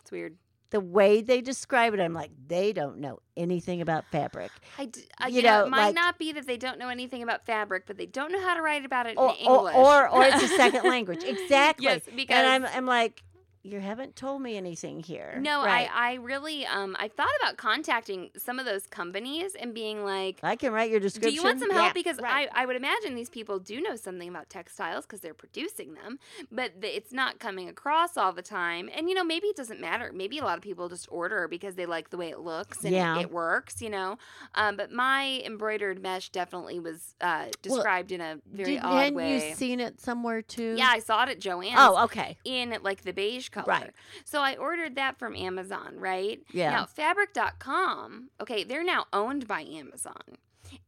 [0.00, 0.36] it's weird.
[0.76, 4.50] The way they describe it, I'm like, they don't know anything about fabric.
[4.78, 6.90] I, d- uh, You know, know, it might like- not be that they don't know
[6.90, 9.56] anything about fabric, but they don't know how to write about it Or, in or,
[9.70, 9.74] English.
[9.76, 11.24] or, or it's a second language.
[11.24, 11.84] Exactly.
[11.86, 13.22] Yes, because and I'm, I'm like,
[13.66, 15.38] you haven't told me anything here.
[15.40, 15.88] no, right.
[15.92, 20.38] I, I really, um, I thought about contacting some of those companies and being like,
[20.42, 21.30] I can write your description.
[21.30, 21.86] do you want some help?
[21.86, 22.48] Yeah, because right.
[22.54, 26.18] I, I would imagine these people do know something about textiles because they're producing them,
[26.50, 28.88] but th- it's not coming across all the time.
[28.94, 30.10] And, you know, maybe it doesn't matter.
[30.14, 32.92] Maybe a lot of people just order because they like the way it looks and
[32.92, 33.18] Yeah.
[33.18, 34.18] it, it works, you know.
[34.54, 39.48] Um, but my embroidered mesh definitely was uh, described in a very Did, odd way.
[39.48, 40.74] you seen it somewhere too?
[40.78, 41.74] yeah, I saw it at Joann's.
[41.76, 42.36] Oh, okay.
[42.44, 43.66] in like the beige color.
[43.80, 43.90] Right.
[44.24, 46.40] So I ordered that from Amazon, right?
[46.52, 46.70] Yeah.
[46.70, 50.14] Now fabric.com, okay, they're now owned by Amazon.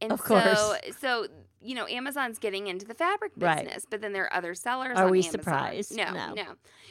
[0.01, 0.97] And Of so course.
[1.01, 1.27] so
[1.61, 3.65] you know, Amazon's getting into the fabric Right.
[3.65, 5.33] business, but then there are other sellers Are on we Amazon.
[5.33, 5.97] surprised?
[5.97, 6.35] No, No.
[6.35, 6.47] no.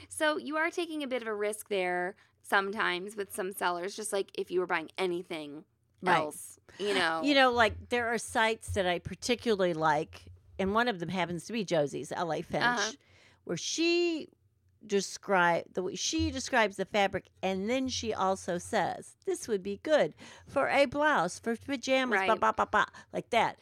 [0.10, 4.12] So you are taking a bit of a risk there sometimes with some sellers, just
[4.14, 5.64] like if you were buying anything
[6.02, 6.18] Right.
[6.18, 6.60] else.
[6.80, 7.22] You know.
[7.24, 10.26] You know, like there are sites that I particularly like,
[10.60, 12.92] and one of them happens to be Josie's LA Finch, Uh-huh.
[13.46, 14.28] where she
[14.88, 19.80] describe the way she describes the fabric, and then she also says this would be
[19.84, 20.14] good
[20.48, 22.40] for a blouse, for pajamas, blah Right.
[22.40, 23.58] blah blah blah, like that.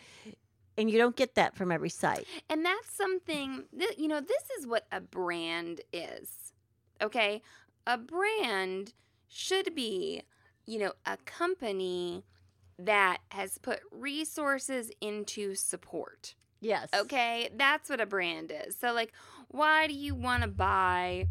[0.77, 2.27] And you don't get that from every site.
[2.49, 6.53] And that's something that, you know, this is what a brand is.
[7.01, 7.41] Okay?
[7.87, 8.93] A brand
[9.29, 10.23] should be,
[10.65, 12.25] you know, a company
[12.77, 16.35] that has put resources into support.
[16.59, 16.89] Yes.
[16.93, 17.49] Okay?
[17.55, 18.75] That's what a brand is.
[18.75, 19.13] So, like,
[19.49, 21.27] why do you want to buy,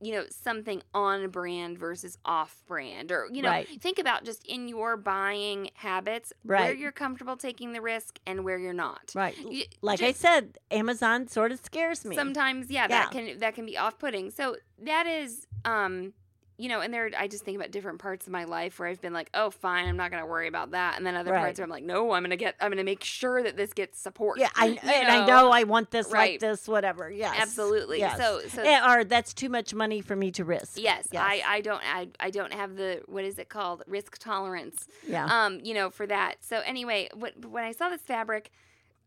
[0.00, 3.12] you know, something on brand versus off brand?
[3.12, 3.68] Or, you know, Right.
[3.80, 8.58] think about just in your buying habits where you're comfortable taking the risk and where
[8.58, 9.12] you're not.
[9.14, 9.34] Right.
[9.44, 12.16] Y- Like I said, Amazon sort of scares me.
[12.16, 12.88] sometimes yeah, Yeah.
[12.88, 16.14] that can that can be off-putting so that is um
[16.60, 19.00] you know and there i just think about different parts of my life where i've
[19.00, 21.40] been like oh fine i'm not going to worry about that and then other Right.
[21.40, 23.56] parts where i'm like no i'm going to get i'm going to make sure that
[23.56, 26.32] this gets support yeah, I and I know I want this Right.
[26.32, 27.10] like this, whatever.
[27.10, 27.34] Yes.
[27.38, 28.18] absolutely Yes.
[28.18, 30.78] so so Eh, or that's too much money for me to risk.
[30.78, 31.22] yes, Yes.
[31.24, 35.26] i i don't I, I don't have the what is it called risk tolerance Yeah.
[35.26, 38.50] um you know for that so anyway what, when i saw this fabric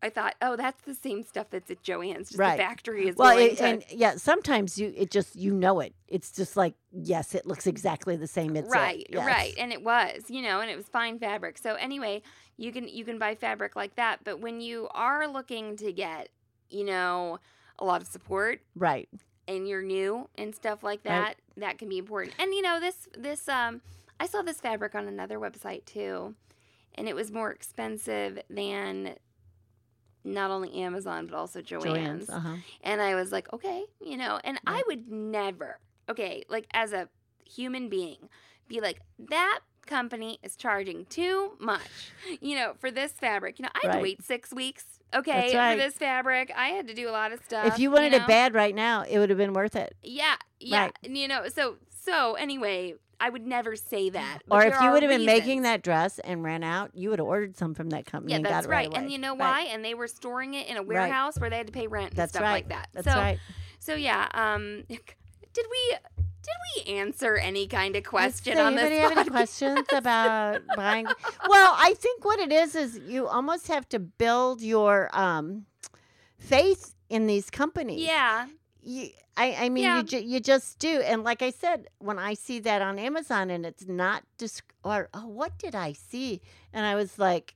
[0.02, 2.28] I thought, oh, that's the same stuff that's at Joann's.
[2.28, 2.56] Just Right.
[2.58, 5.94] the factory is well, it, to and yeah, sometimes you it just you know it.
[6.08, 8.54] It's just like yes, it looks exactly the same.
[8.56, 8.76] It's it.
[8.78, 9.26] right Yes.
[9.26, 12.22] right and it was you know and it was fine fabric so anyway
[12.56, 16.28] you can you can buy fabric like that but when you are looking to get
[16.70, 17.38] you know
[17.78, 19.08] a lot of support Right.
[19.48, 21.36] and you're new and stuff like Right.
[21.36, 23.80] that that can be important and you know this this um
[24.20, 26.34] i saw this fabric on another website too
[26.94, 29.16] and it was more expensive than
[30.24, 32.30] not only amazon but also joann's, Joann's.
[32.30, 32.56] Uh-huh.
[32.82, 37.08] and I was like, okay, you know, and I would never, okay, like as a
[37.44, 38.28] human being,
[38.68, 43.58] be like, that company is charging too much, you know, for this fabric.
[43.58, 43.96] You know, I had Right.
[43.96, 44.84] to wait six weeks,
[45.14, 45.72] okay, right.
[45.72, 46.50] for this fabric.
[46.56, 47.66] I had to do a lot of stuff.
[47.66, 48.18] If you wanted know?
[48.18, 49.94] it bad right now, it would have been worth it.
[50.02, 50.84] Yeah, yeah.
[50.84, 50.96] Right.
[51.02, 54.40] You know, so, so anyway, I would never say that.
[54.46, 57.18] but Or if you would have been making that dress and ran out, you would
[57.18, 58.88] have ordered some from that company Yeah, and that's got it right.
[58.90, 58.98] right.
[58.98, 59.38] and you know Right.
[59.38, 59.60] why?
[59.72, 62.16] And they were storing it in a warehouse where they had to pay rent and
[62.16, 62.52] That's stuff right.
[62.52, 62.88] like that.
[62.92, 63.38] That's so, right.
[63.78, 65.96] So yeah, um, did we
[66.42, 68.84] did we answer any kind of Does question on this?
[68.84, 71.06] anybody have any questions about buying?
[71.48, 75.64] Well, I think what it is is you almost have to build your um,
[76.38, 78.00] faith in these companies.
[78.00, 78.46] Yeah,
[78.86, 79.96] You, I, I mean, Yeah.
[79.98, 81.00] you, ju- you just do.
[81.00, 85.08] And like I said, when I see that on Amazon and it's not just, or
[85.14, 86.42] oh, what did I see?
[86.72, 87.54] And I was like,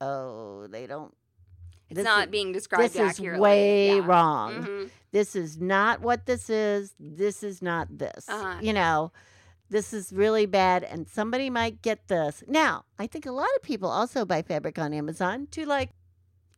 [0.00, 1.14] oh, they don't.
[1.90, 4.06] it's not is, being described This is way yeah.
[4.06, 4.64] wrong.
[4.64, 4.90] Mhm.
[5.10, 6.94] This is not what this is.
[6.98, 8.28] This is not this.
[8.28, 8.58] Uh-huh.
[8.62, 9.12] You know,
[9.68, 12.42] this is really bad, and somebody might get this.
[12.46, 15.90] Now, I think a lot of people also buy fabric on Amazon to like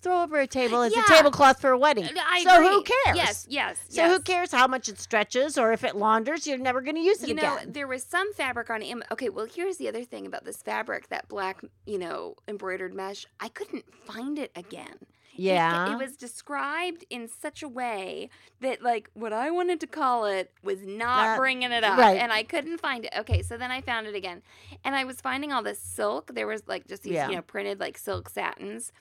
[0.04, 1.02] throw over a table as Yeah.
[1.02, 2.04] a tablecloth for a wedding.
[2.04, 3.16] Uh, I so who cares?
[3.16, 3.78] Yes, yes.
[3.88, 6.46] So who cares how much it stretches or if it launders?
[6.46, 7.72] You're never going to use it You know, again.
[7.72, 11.08] there was some fabric on Am- Okay, well, here's the other thing about this fabric,
[11.08, 13.26] that black, you know, embroidered mesh.
[13.40, 14.98] I couldn't find it again.
[15.00, 15.08] It-
[15.40, 15.92] Yeah.
[15.94, 20.52] It, was described in such a way that, like, what I wanted to call it
[20.62, 21.98] was not Not- bringing it up.
[21.98, 22.18] right.
[22.18, 23.12] And I couldn't find it.
[23.18, 24.42] Okay, so then I found it again.
[24.84, 26.32] And I was finding all this silk.
[26.34, 27.28] There was, like, just these, Yeah.
[27.30, 28.92] you know, printed, like, silk satins.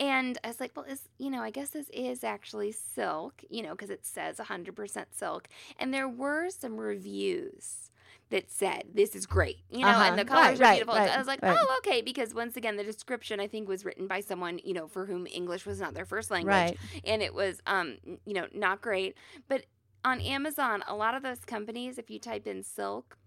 [0.00, 3.62] And I was like, well, is, you know, I guess this is actually silk, you
[3.62, 5.48] know, because it says 100% silk.
[5.78, 7.90] And there were some reviews
[8.30, 10.02] that said, this is great, you know, Uh-huh.
[10.02, 10.94] and the colors Right, are beautiful.
[10.94, 11.68] right, I was like, right.
[11.68, 14.88] oh, okay, because once again, the description I think was written by someone, you know,
[14.88, 16.72] for whom English was not their first language.
[17.04, 19.16] And it was, um, you know, not great.
[19.48, 19.66] But
[20.04, 23.18] on Amazon, a lot of those companies, if you type in silk,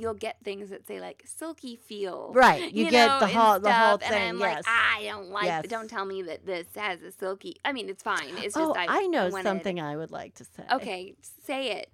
[0.00, 2.32] you'll get things that say like silky feel.
[2.34, 2.72] Right.
[2.72, 4.20] You, get know, the whole the whole stuff, thing.
[4.20, 4.64] And I'm yes.
[4.64, 5.44] like, I don't like.
[5.44, 5.66] Yes.
[5.68, 7.56] Don't tell me that this has a silky.
[7.64, 8.30] I mean, it's fine.
[8.38, 10.64] It's just oh, I, I know wanted- something I would like to say.
[10.72, 11.90] Okay, say it.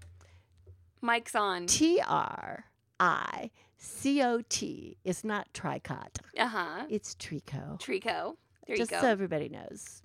[1.02, 1.66] Mike's on.
[1.66, 2.64] T R
[2.98, 6.18] I C O T is not tricot.
[6.38, 6.84] Uh huh.
[6.88, 7.78] It's trico.
[7.80, 8.36] Trico.
[8.66, 9.02] There just you go.
[9.02, 10.02] so everybody knows.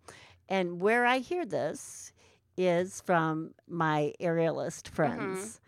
[0.50, 2.12] And where I hear this
[2.58, 4.96] is from my aerialist Mm-hmm.
[4.96, 5.62] friends.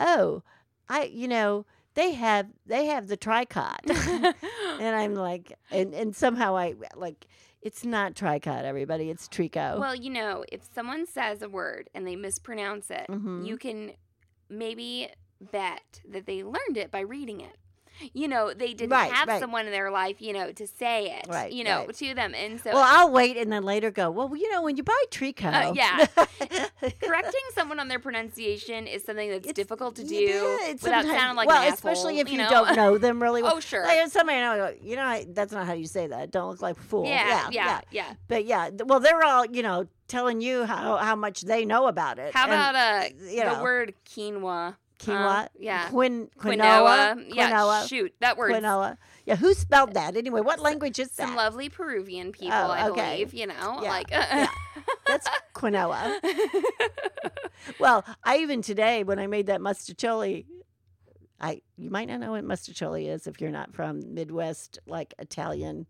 [0.00, 0.42] Oh,
[0.88, 1.66] I you know
[2.00, 3.78] they have they have the tricot,
[4.80, 7.26] and I'm like, and and somehow I like
[7.60, 8.64] it's not tricot.
[8.64, 9.78] Everybody, it's trico.
[9.78, 13.46] Well, you know, if someone says a word and they mispronounce it, Mhm.
[13.46, 13.92] you can
[14.48, 15.08] maybe
[15.52, 17.56] bet that they learned it by reading it.
[18.14, 19.40] You know, they didn't Right, have right.
[19.40, 22.34] someone in their life, you know, to say it, Right, you know, to them.
[22.34, 24.10] And so well, I'll wait and then later go.
[24.10, 26.06] Well, you know, when you buy trico, Uh, yeah.
[27.02, 31.36] correcting someone on their pronunciation is something that's It's- difficult to do yeah, without sounding
[31.36, 32.50] like well, especially asshole, if you, know?
[32.50, 33.54] don't know them really well.
[33.56, 33.84] Oh, sure.
[33.84, 36.30] Like, somebody I know, you know, I- that's not how you say that.
[36.30, 37.06] Don't look like a fool.
[37.06, 41.42] yeah, yeah, yeah, But yeah, well, they're all you know telling you how how much
[41.42, 42.34] they know about it.
[42.34, 43.62] How And, about uh, you the know.
[43.62, 44.76] word quinoa?
[45.00, 45.44] Quinoa?
[45.44, 45.88] uh, yeah.
[45.88, 47.14] Quin Quinoa.
[47.16, 47.34] quinoa.
[47.34, 47.88] Yeah, Quinoa.
[47.88, 48.52] shoot, that word.
[48.52, 48.96] Quinoa.
[49.26, 50.40] Yeah, who spelled that anyway?
[50.40, 51.26] What language is that?
[51.28, 53.12] Some lovely Peruvian people, Oh, I okay.
[53.16, 53.34] believe.
[53.34, 54.10] You know, Yeah, like
[55.06, 56.18] That's quinoa.
[57.78, 60.46] Well, I even today when I made that mustacholi,
[61.40, 65.86] I you might not know what mustacholi is if you're not from Midwest like Italian.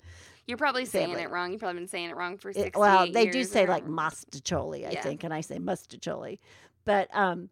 [0.47, 1.53] You're probably saying it wrong.
[1.53, 4.87] You've probably been saying it wrong for It- 60 well, they do say like mustacholi,
[4.87, 5.03] I Yeah.
[5.03, 6.39] think, and I say mustacholi.
[6.85, 7.51] But um,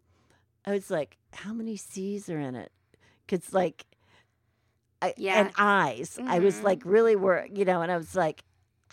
[0.69, 2.71] I was like, how many C's are in it?
[3.25, 3.85] Because like,
[5.01, 5.39] I, Yeah.
[5.39, 6.19] and eyes.
[6.27, 6.63] I was Mhm.
[6.63, 8.43] like really worried, you know, and I was like,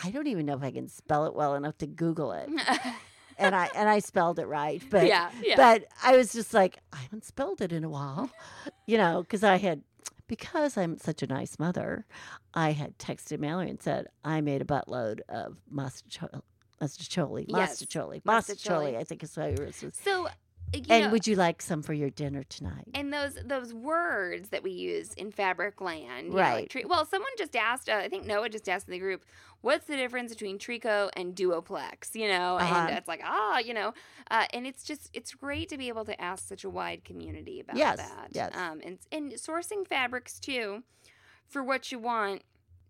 [0.05, 2.49] I don't even know if I can spell it well enough to Google it.
[3.39, 5.57] and I and I spelled it right, but yeah, yeah.
[5.57, 8.31] but I was just like, I haven't spelled it in a while,
[8.87, 9.83] you know, because I had,
[10.29, 12.05] because I'm such a nice mother,
[12.55, 16.43] I had texted Mallory and said, I made a buttload of mustacholi,
[16.81, 18.97] mustacholi, Yes, mustacholi, mustacholi.
[18.97, 19.83] I think is what it was.
[19.95, 20.29] so,
[20.73, 22.95] you And know, would you like some for your dinner tonight?
[22.95, 26.89] and those those words that we use in fabric land, you know, like Right.
[26.89, 27.89] well, someone just asked.
[27.89, 29.25] Uh, I think Noah just asked in the group,
[29.61, 32.89] "What's the difference between trico and duoplex?" You know, Uh-huh.
[32.89, 33.93] and it's like, ah, you know,
[34.31, 37.61] uh, and it's just it's great to be able to ask such a wide community
[37.61, 38.31] about Yes, that.
[38.33, 38.53] yes.
[38.53, 40.83] Um, and and sourcing fabrics too,
[41.47, 42.43] for what you want.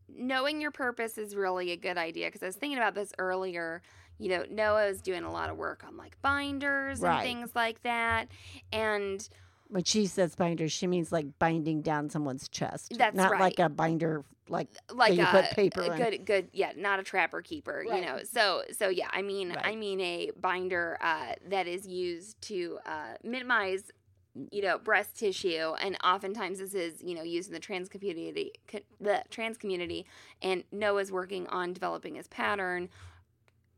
[0.09, 3.83] Knowing your purpose is really a good idea because I was thinking about this earlier.
[4.19, 7.15] You know, Noah was doing a lot of work on like binders Right.
[7.17, 8.29] and things like that,
[8.73, 9.29] and
[9.69, 12.95] When she says binder, she means like binding down someone's chest.
[12.97, 15.97] That's not like a binder, like like you a, put paper a in.
[15.97, 17.99] good good yeah not a trapper keeper Right.
[18.01, 22.41] you know so so yeah i mean i mean a binder uh, that is used
[22.43, 23.91] to uh, minimize
[24.53, 28.53] you know breast tissue and oftentimes this is you know used in the trans community
[28.69, 30.07] co- the trans community
[30.43, 32.89] and noah's working on developing his pattern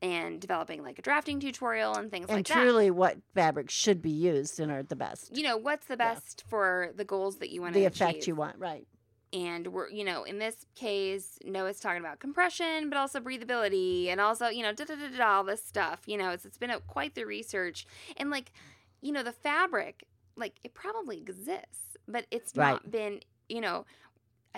[0.02, 3.74] and developing like a drafting tutorial and things and like that And truly what fabrics
[3.74, 5.36] should be used and are the best.
[5.36, 6.14] you know what's the Yeah.
[6.14, 8.86] best for the goals that you want to the achieve effect you want, right?
[9.30, 14.22] and we're you know in this case noah's talking about compression but also breathability and
[14.22, 16.70] also you know da da da da all this stuff you know it's, it's been
[16.70, 17.86] a, quite the research
[18.16, 18.52] and like
[19.02, 20.04] you know the fabric
[20.36, 22.72] like it probably exists but it's Right.
[22.72, 23.20] not been
[23.50, 23.84] you know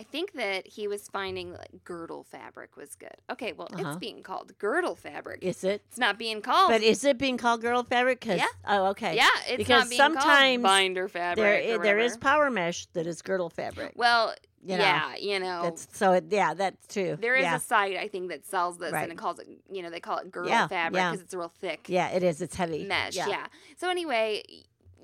[0.01, 3.15] I think that he was finding like girdle fabric was good.
[3.31, 3.91] Okay, well, Uh-huh.
[3.91, 5.41] it's being called girdle fabric.
[5.45, 5.83] Is it?
[5.89, 6.71] It's not being called.
[6.71, 8.23] But is it being called girl fabric?
[8.23, 8.47] 'Cause- Yeah.
[8.67, 9.15] Oh, okay.
[9.15, 11.67] yeah, it's because not being sometimes called binder fabric.
[11.67, 13.93] There, there is power mesh that is girdle fabric.
[13.95, 16.13] Well, you know, yeah, you know, That's so.
[16.13, 17.17] It, yeah, that's true.
[17.21, 17.57] There is yeah.
[17.57, 19.03] a site I think that sells this Right.
[19.03, 21.11] and it calls it, you know, they call it girdle Yeah, fabric yeah.
[21.11, 22.41] because it's a real thick yeah, it is.
[22.41, 22.85] It's heavy.
[22.85, 23.17] mesh.
[23.17, 23.29] Yeah.
[23.29, 23.47] Yeah.
[23.77, 24.43] So anyway,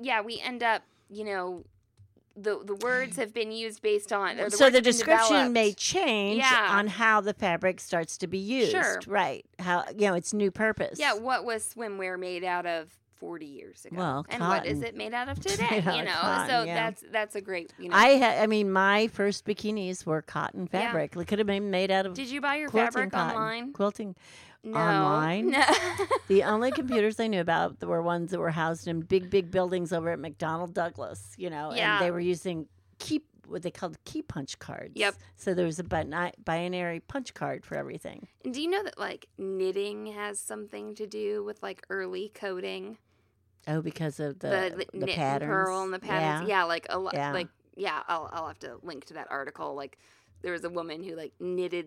[0.01, 1.64] yeah, we end up, you know,
[2.37, 4.39] the the words have been used based on.
[4.39, 6.68] or so the description may change Yeah.
[6.70, 8.72] on how the fabric starts to be used.
[8.72, 9.01] Sure.
[9.07, 9.45] Right.
[9.59, 10.99] How you know its new purpose.
[10.99, 12.89] Yeah, what was swimwear made out of?
[13.16, 13.97] 40 years ago.
[13.97, 15.82] Well, and what is it made out of today?
[15.87, 16.74] out you know, cotton, so yeah.
[16.74, 17.72] that's that's a great.
[17.78, 21.20] You know, I ha- I mean, my first bikinis were cotton fabric Yeah.
[21.20, 23.34] They could have been made out of did you buy your fabric cotton.
[23.34, 23.72] online?
[23.72, 24.16] Quilting.
[24.63, 24.79] No.
[24.79, 25.51] online.
[25.51, 25.65] No.
[26.29, 29.93] The only computers I knew about were ones that were housed in big, big buildings
[29.93, 31.97] over at McDonnell Douglas, you know, Yeah.
[31.99, 32.67] and they were using
[32.99, 34.93] key, what they called key punch cards.
[34.97, 35.15] Yep.
[35.37, 38.27] So there was a binary punch card for everything.
[38.45, 42.99] And Do you know that like knitting has something to do with like early coding?
[43.69, 45.43] Oh, because of the, the, the, knit patterns.
[45.43, 46.49] and purl and the patterns.
[46.49, 47.15] Yeah, like a lot.
[47.15, 47.33] Yeah.
[47.33, 49.75] Like yeah, I'll I'll have to link to that article.
[49.75, 49.99] Like
[50.43, 51.87] there was a woman who like knitted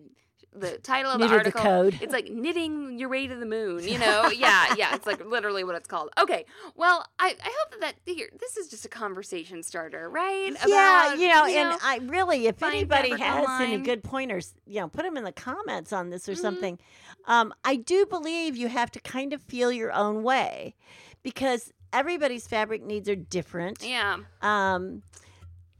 [0.52, 1.62] the title of the Knitted the article.
[1.62, 1.98] code.
[2.02, 3.86] It's like knitting your way to the moon.
[3.86, 4.30] You know?
[4.30, 4.96] yeah, yeah.
[4.96, 6.10] It's like literally what it's called.
[6.20, 6.44] Okay.
[6.74, 10.50] Well, I I hope that, that here this is just a conversation starter, right?
[10.66, 15.04] yeah, you know, and I really, if anybody has any good pointers, you know, put
[15.04, 16.38] them in the comments on this or Mhm.
[16.38, 16.78] something.
[17.26, 20.74] Um, I do believe you have to kind of feel your own way
[21.22, 23.84] because everybody's fabric needs are different.
[23.84, 24.16] yeah.
[24.42, 25.02] Um,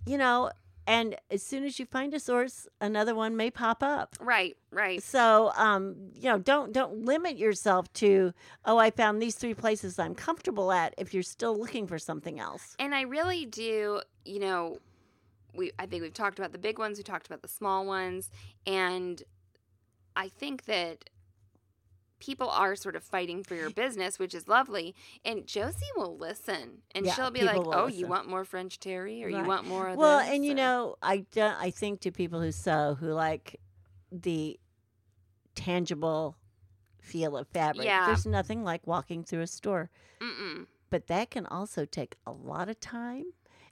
[0.06, 0.50] you know,
[0.90, 4.16] and as soon as you find a source, another one may pop up.
[4.20, 4.56] Right.
[4.72, 5.00] Right.
[5.00, 8.32] So, um, you know, don't don't limit yourself to,
[8.64, 10.94] oh, I found these three places I'm comfortable at.
[10.98, 14.78] If you're still looking for something else, And I really do, you know,
[15.54, 18.30] we I think we've talked about the big ones, we talked about the small ones,
[18.66, 19.22] and
[20.16, 21.08] I think that
[22.20, 24.94] people are sort of fighting for your business, which is lovely.
[25.24, 29.24] And Josie will listen, and Yeah, she'll be like, "Oh, you want more French terry,
[29.24, 31.54] or you want more of well, this?" and you or- know, I don't.
[31.60, 33.58] I think to people who sew who like
[34.12, 34.58] the
[35.54, 36.36] tangible
[37.00, 37.86] feel of fabric.
[37.86, 38.06] Yeah.
[38.06, 39.90] There's nothing like walking through a store,
[40.20, 40.66] Mm-mm.
[40.90, 43.24] but that can also take a lot of time.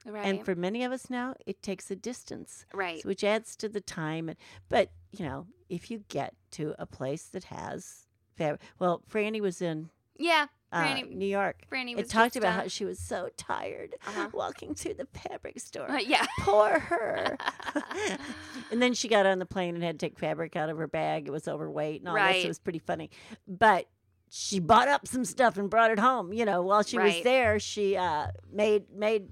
[0.06, 2.64] right, And for many of us now, it takes a distance.
[2.74, 4.34] right, which adds to the time.
[4.68, 8.06] But you know, if you get to a place that has
[8.38, 10.46] fabric, well, Franny was in yeah.
[10.72, 11.62] uh, New York.
[11.70, 14.28] Franny was It talked about uh, how she was so tired Uh-huh.
[14.32, 15.90] walking through the fabric store.
[15.90, 16.26] uh, yeah.
[16.40, 17.36] Poor her.
[18.70, 20.86] and then she got on the plane and had to take fabric out of her
[20.88, 21.26] bag.
[21.28, 22.20] It was overweight and all this.
[22.22, 22.44] Right.
[22.44, 23.10] It was pretty funny.
[23.46, 23.86] But
[24.30, 26.32] she bought up some stuff and brought it home.
[26.32, 29.30] You know, while she was there, she uh, made made.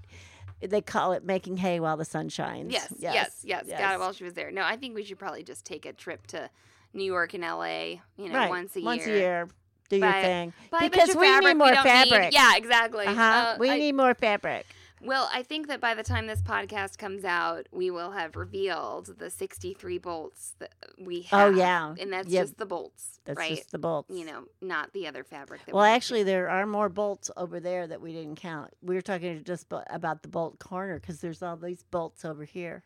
[0.59, 2.73] They call it making hay while the sun shines.
[2.73, 4.49] Yes, yes, yes, Got it while she was there.
[4.49, 6.49] No, I think we should probably just take a trip to
[6.93, 8.49] New York and LA, you know, right.
[8.49, 9.05] once a once year.
[9.05, 9.47] Once a year.
[9.89, 10.53] Do your thing.
[10.81, 12.33] Because we fabric need more don't fabric.
[12.33, 13.05] yeah, exactly.
[13.05, 13.21] Uh-huh.
[13.21, 14.65] Uh, we I- need more fabric.
[14.99, 19.15] Well, I think that by the time this podcast comes out, we will have revealed
[19.19, 21.53] the 63 bolts that we have.
[21.53, 21.93] Oh, yeah.
[21.99, 22.43] And that's Yep.
[22.43, 23.55] just the bolts, That's right?
[23.57, 24.09] just the bolts.
[24.09, 25.63] You know, not the other fabric.
[25.67, 28.73] That Well, we actually, there are more bolts over there that we didn't count.
[28.81, 32.81] We were talking just about the bolt corner because there's all these bolts over here.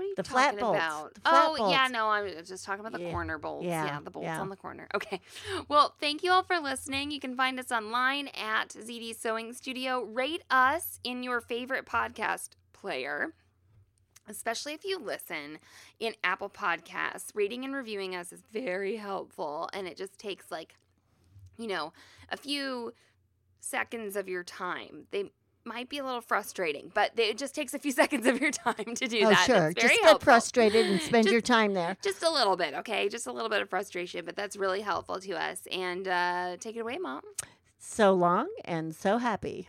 [0.00, 1.14] What are you the flat talking bolts, about?
[1.14, 3.66] the flat oh, yeah, no, I'm just talking about the Yeah, corner bolts.
[3.66, 4.40] yeah, Yeah, the bolts yeah.
[4.40, 4.88] on the corner.
[4.94, 5.20] Okay.
[5.68, 7.10] Well, thank you all for listening.
[7.10, 10.02] You can find us online at ZD Sewing Studio.
[10.04, 13.34] Rate us in your favorite podcast player.
[14.26, 15.58] Especially if you listen
[15.98, 19.68] in Apple Podcasts, rating and reviewing us is very helpful.
[19.74, 20.76] And it just takes, like,
[21.58, 21.92] you know,
[22.30, 22.94] a few
[23.58, 25.06] seconds of your time.
[25.10, 25.30] They
[25.64, 28.94] might be a little frustrating, but it just takes a few seconds of your time
[28.94, 29.46] to do oh, that.
[29.46, 29.72] sure.
[29.72, 30.24] Just get helpful.
[30.24, 31.96] frustrated and spend Just- your time there.
[32.02, 33.08] Just a little bit, okay?
[33.08, 35.66] Just a little bit of frustration, but that's really helpful to us.
[35.70, 37.22] And uh, take it away, Mom.
[37.78, 39.68] So long and so happy.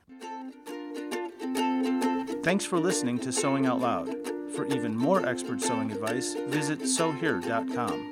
[2.44, 4.16] Thanks for listening to Sewing Out Loud.
[4.56, 8.12] For even more expert sewing advice, visit sewhere.com.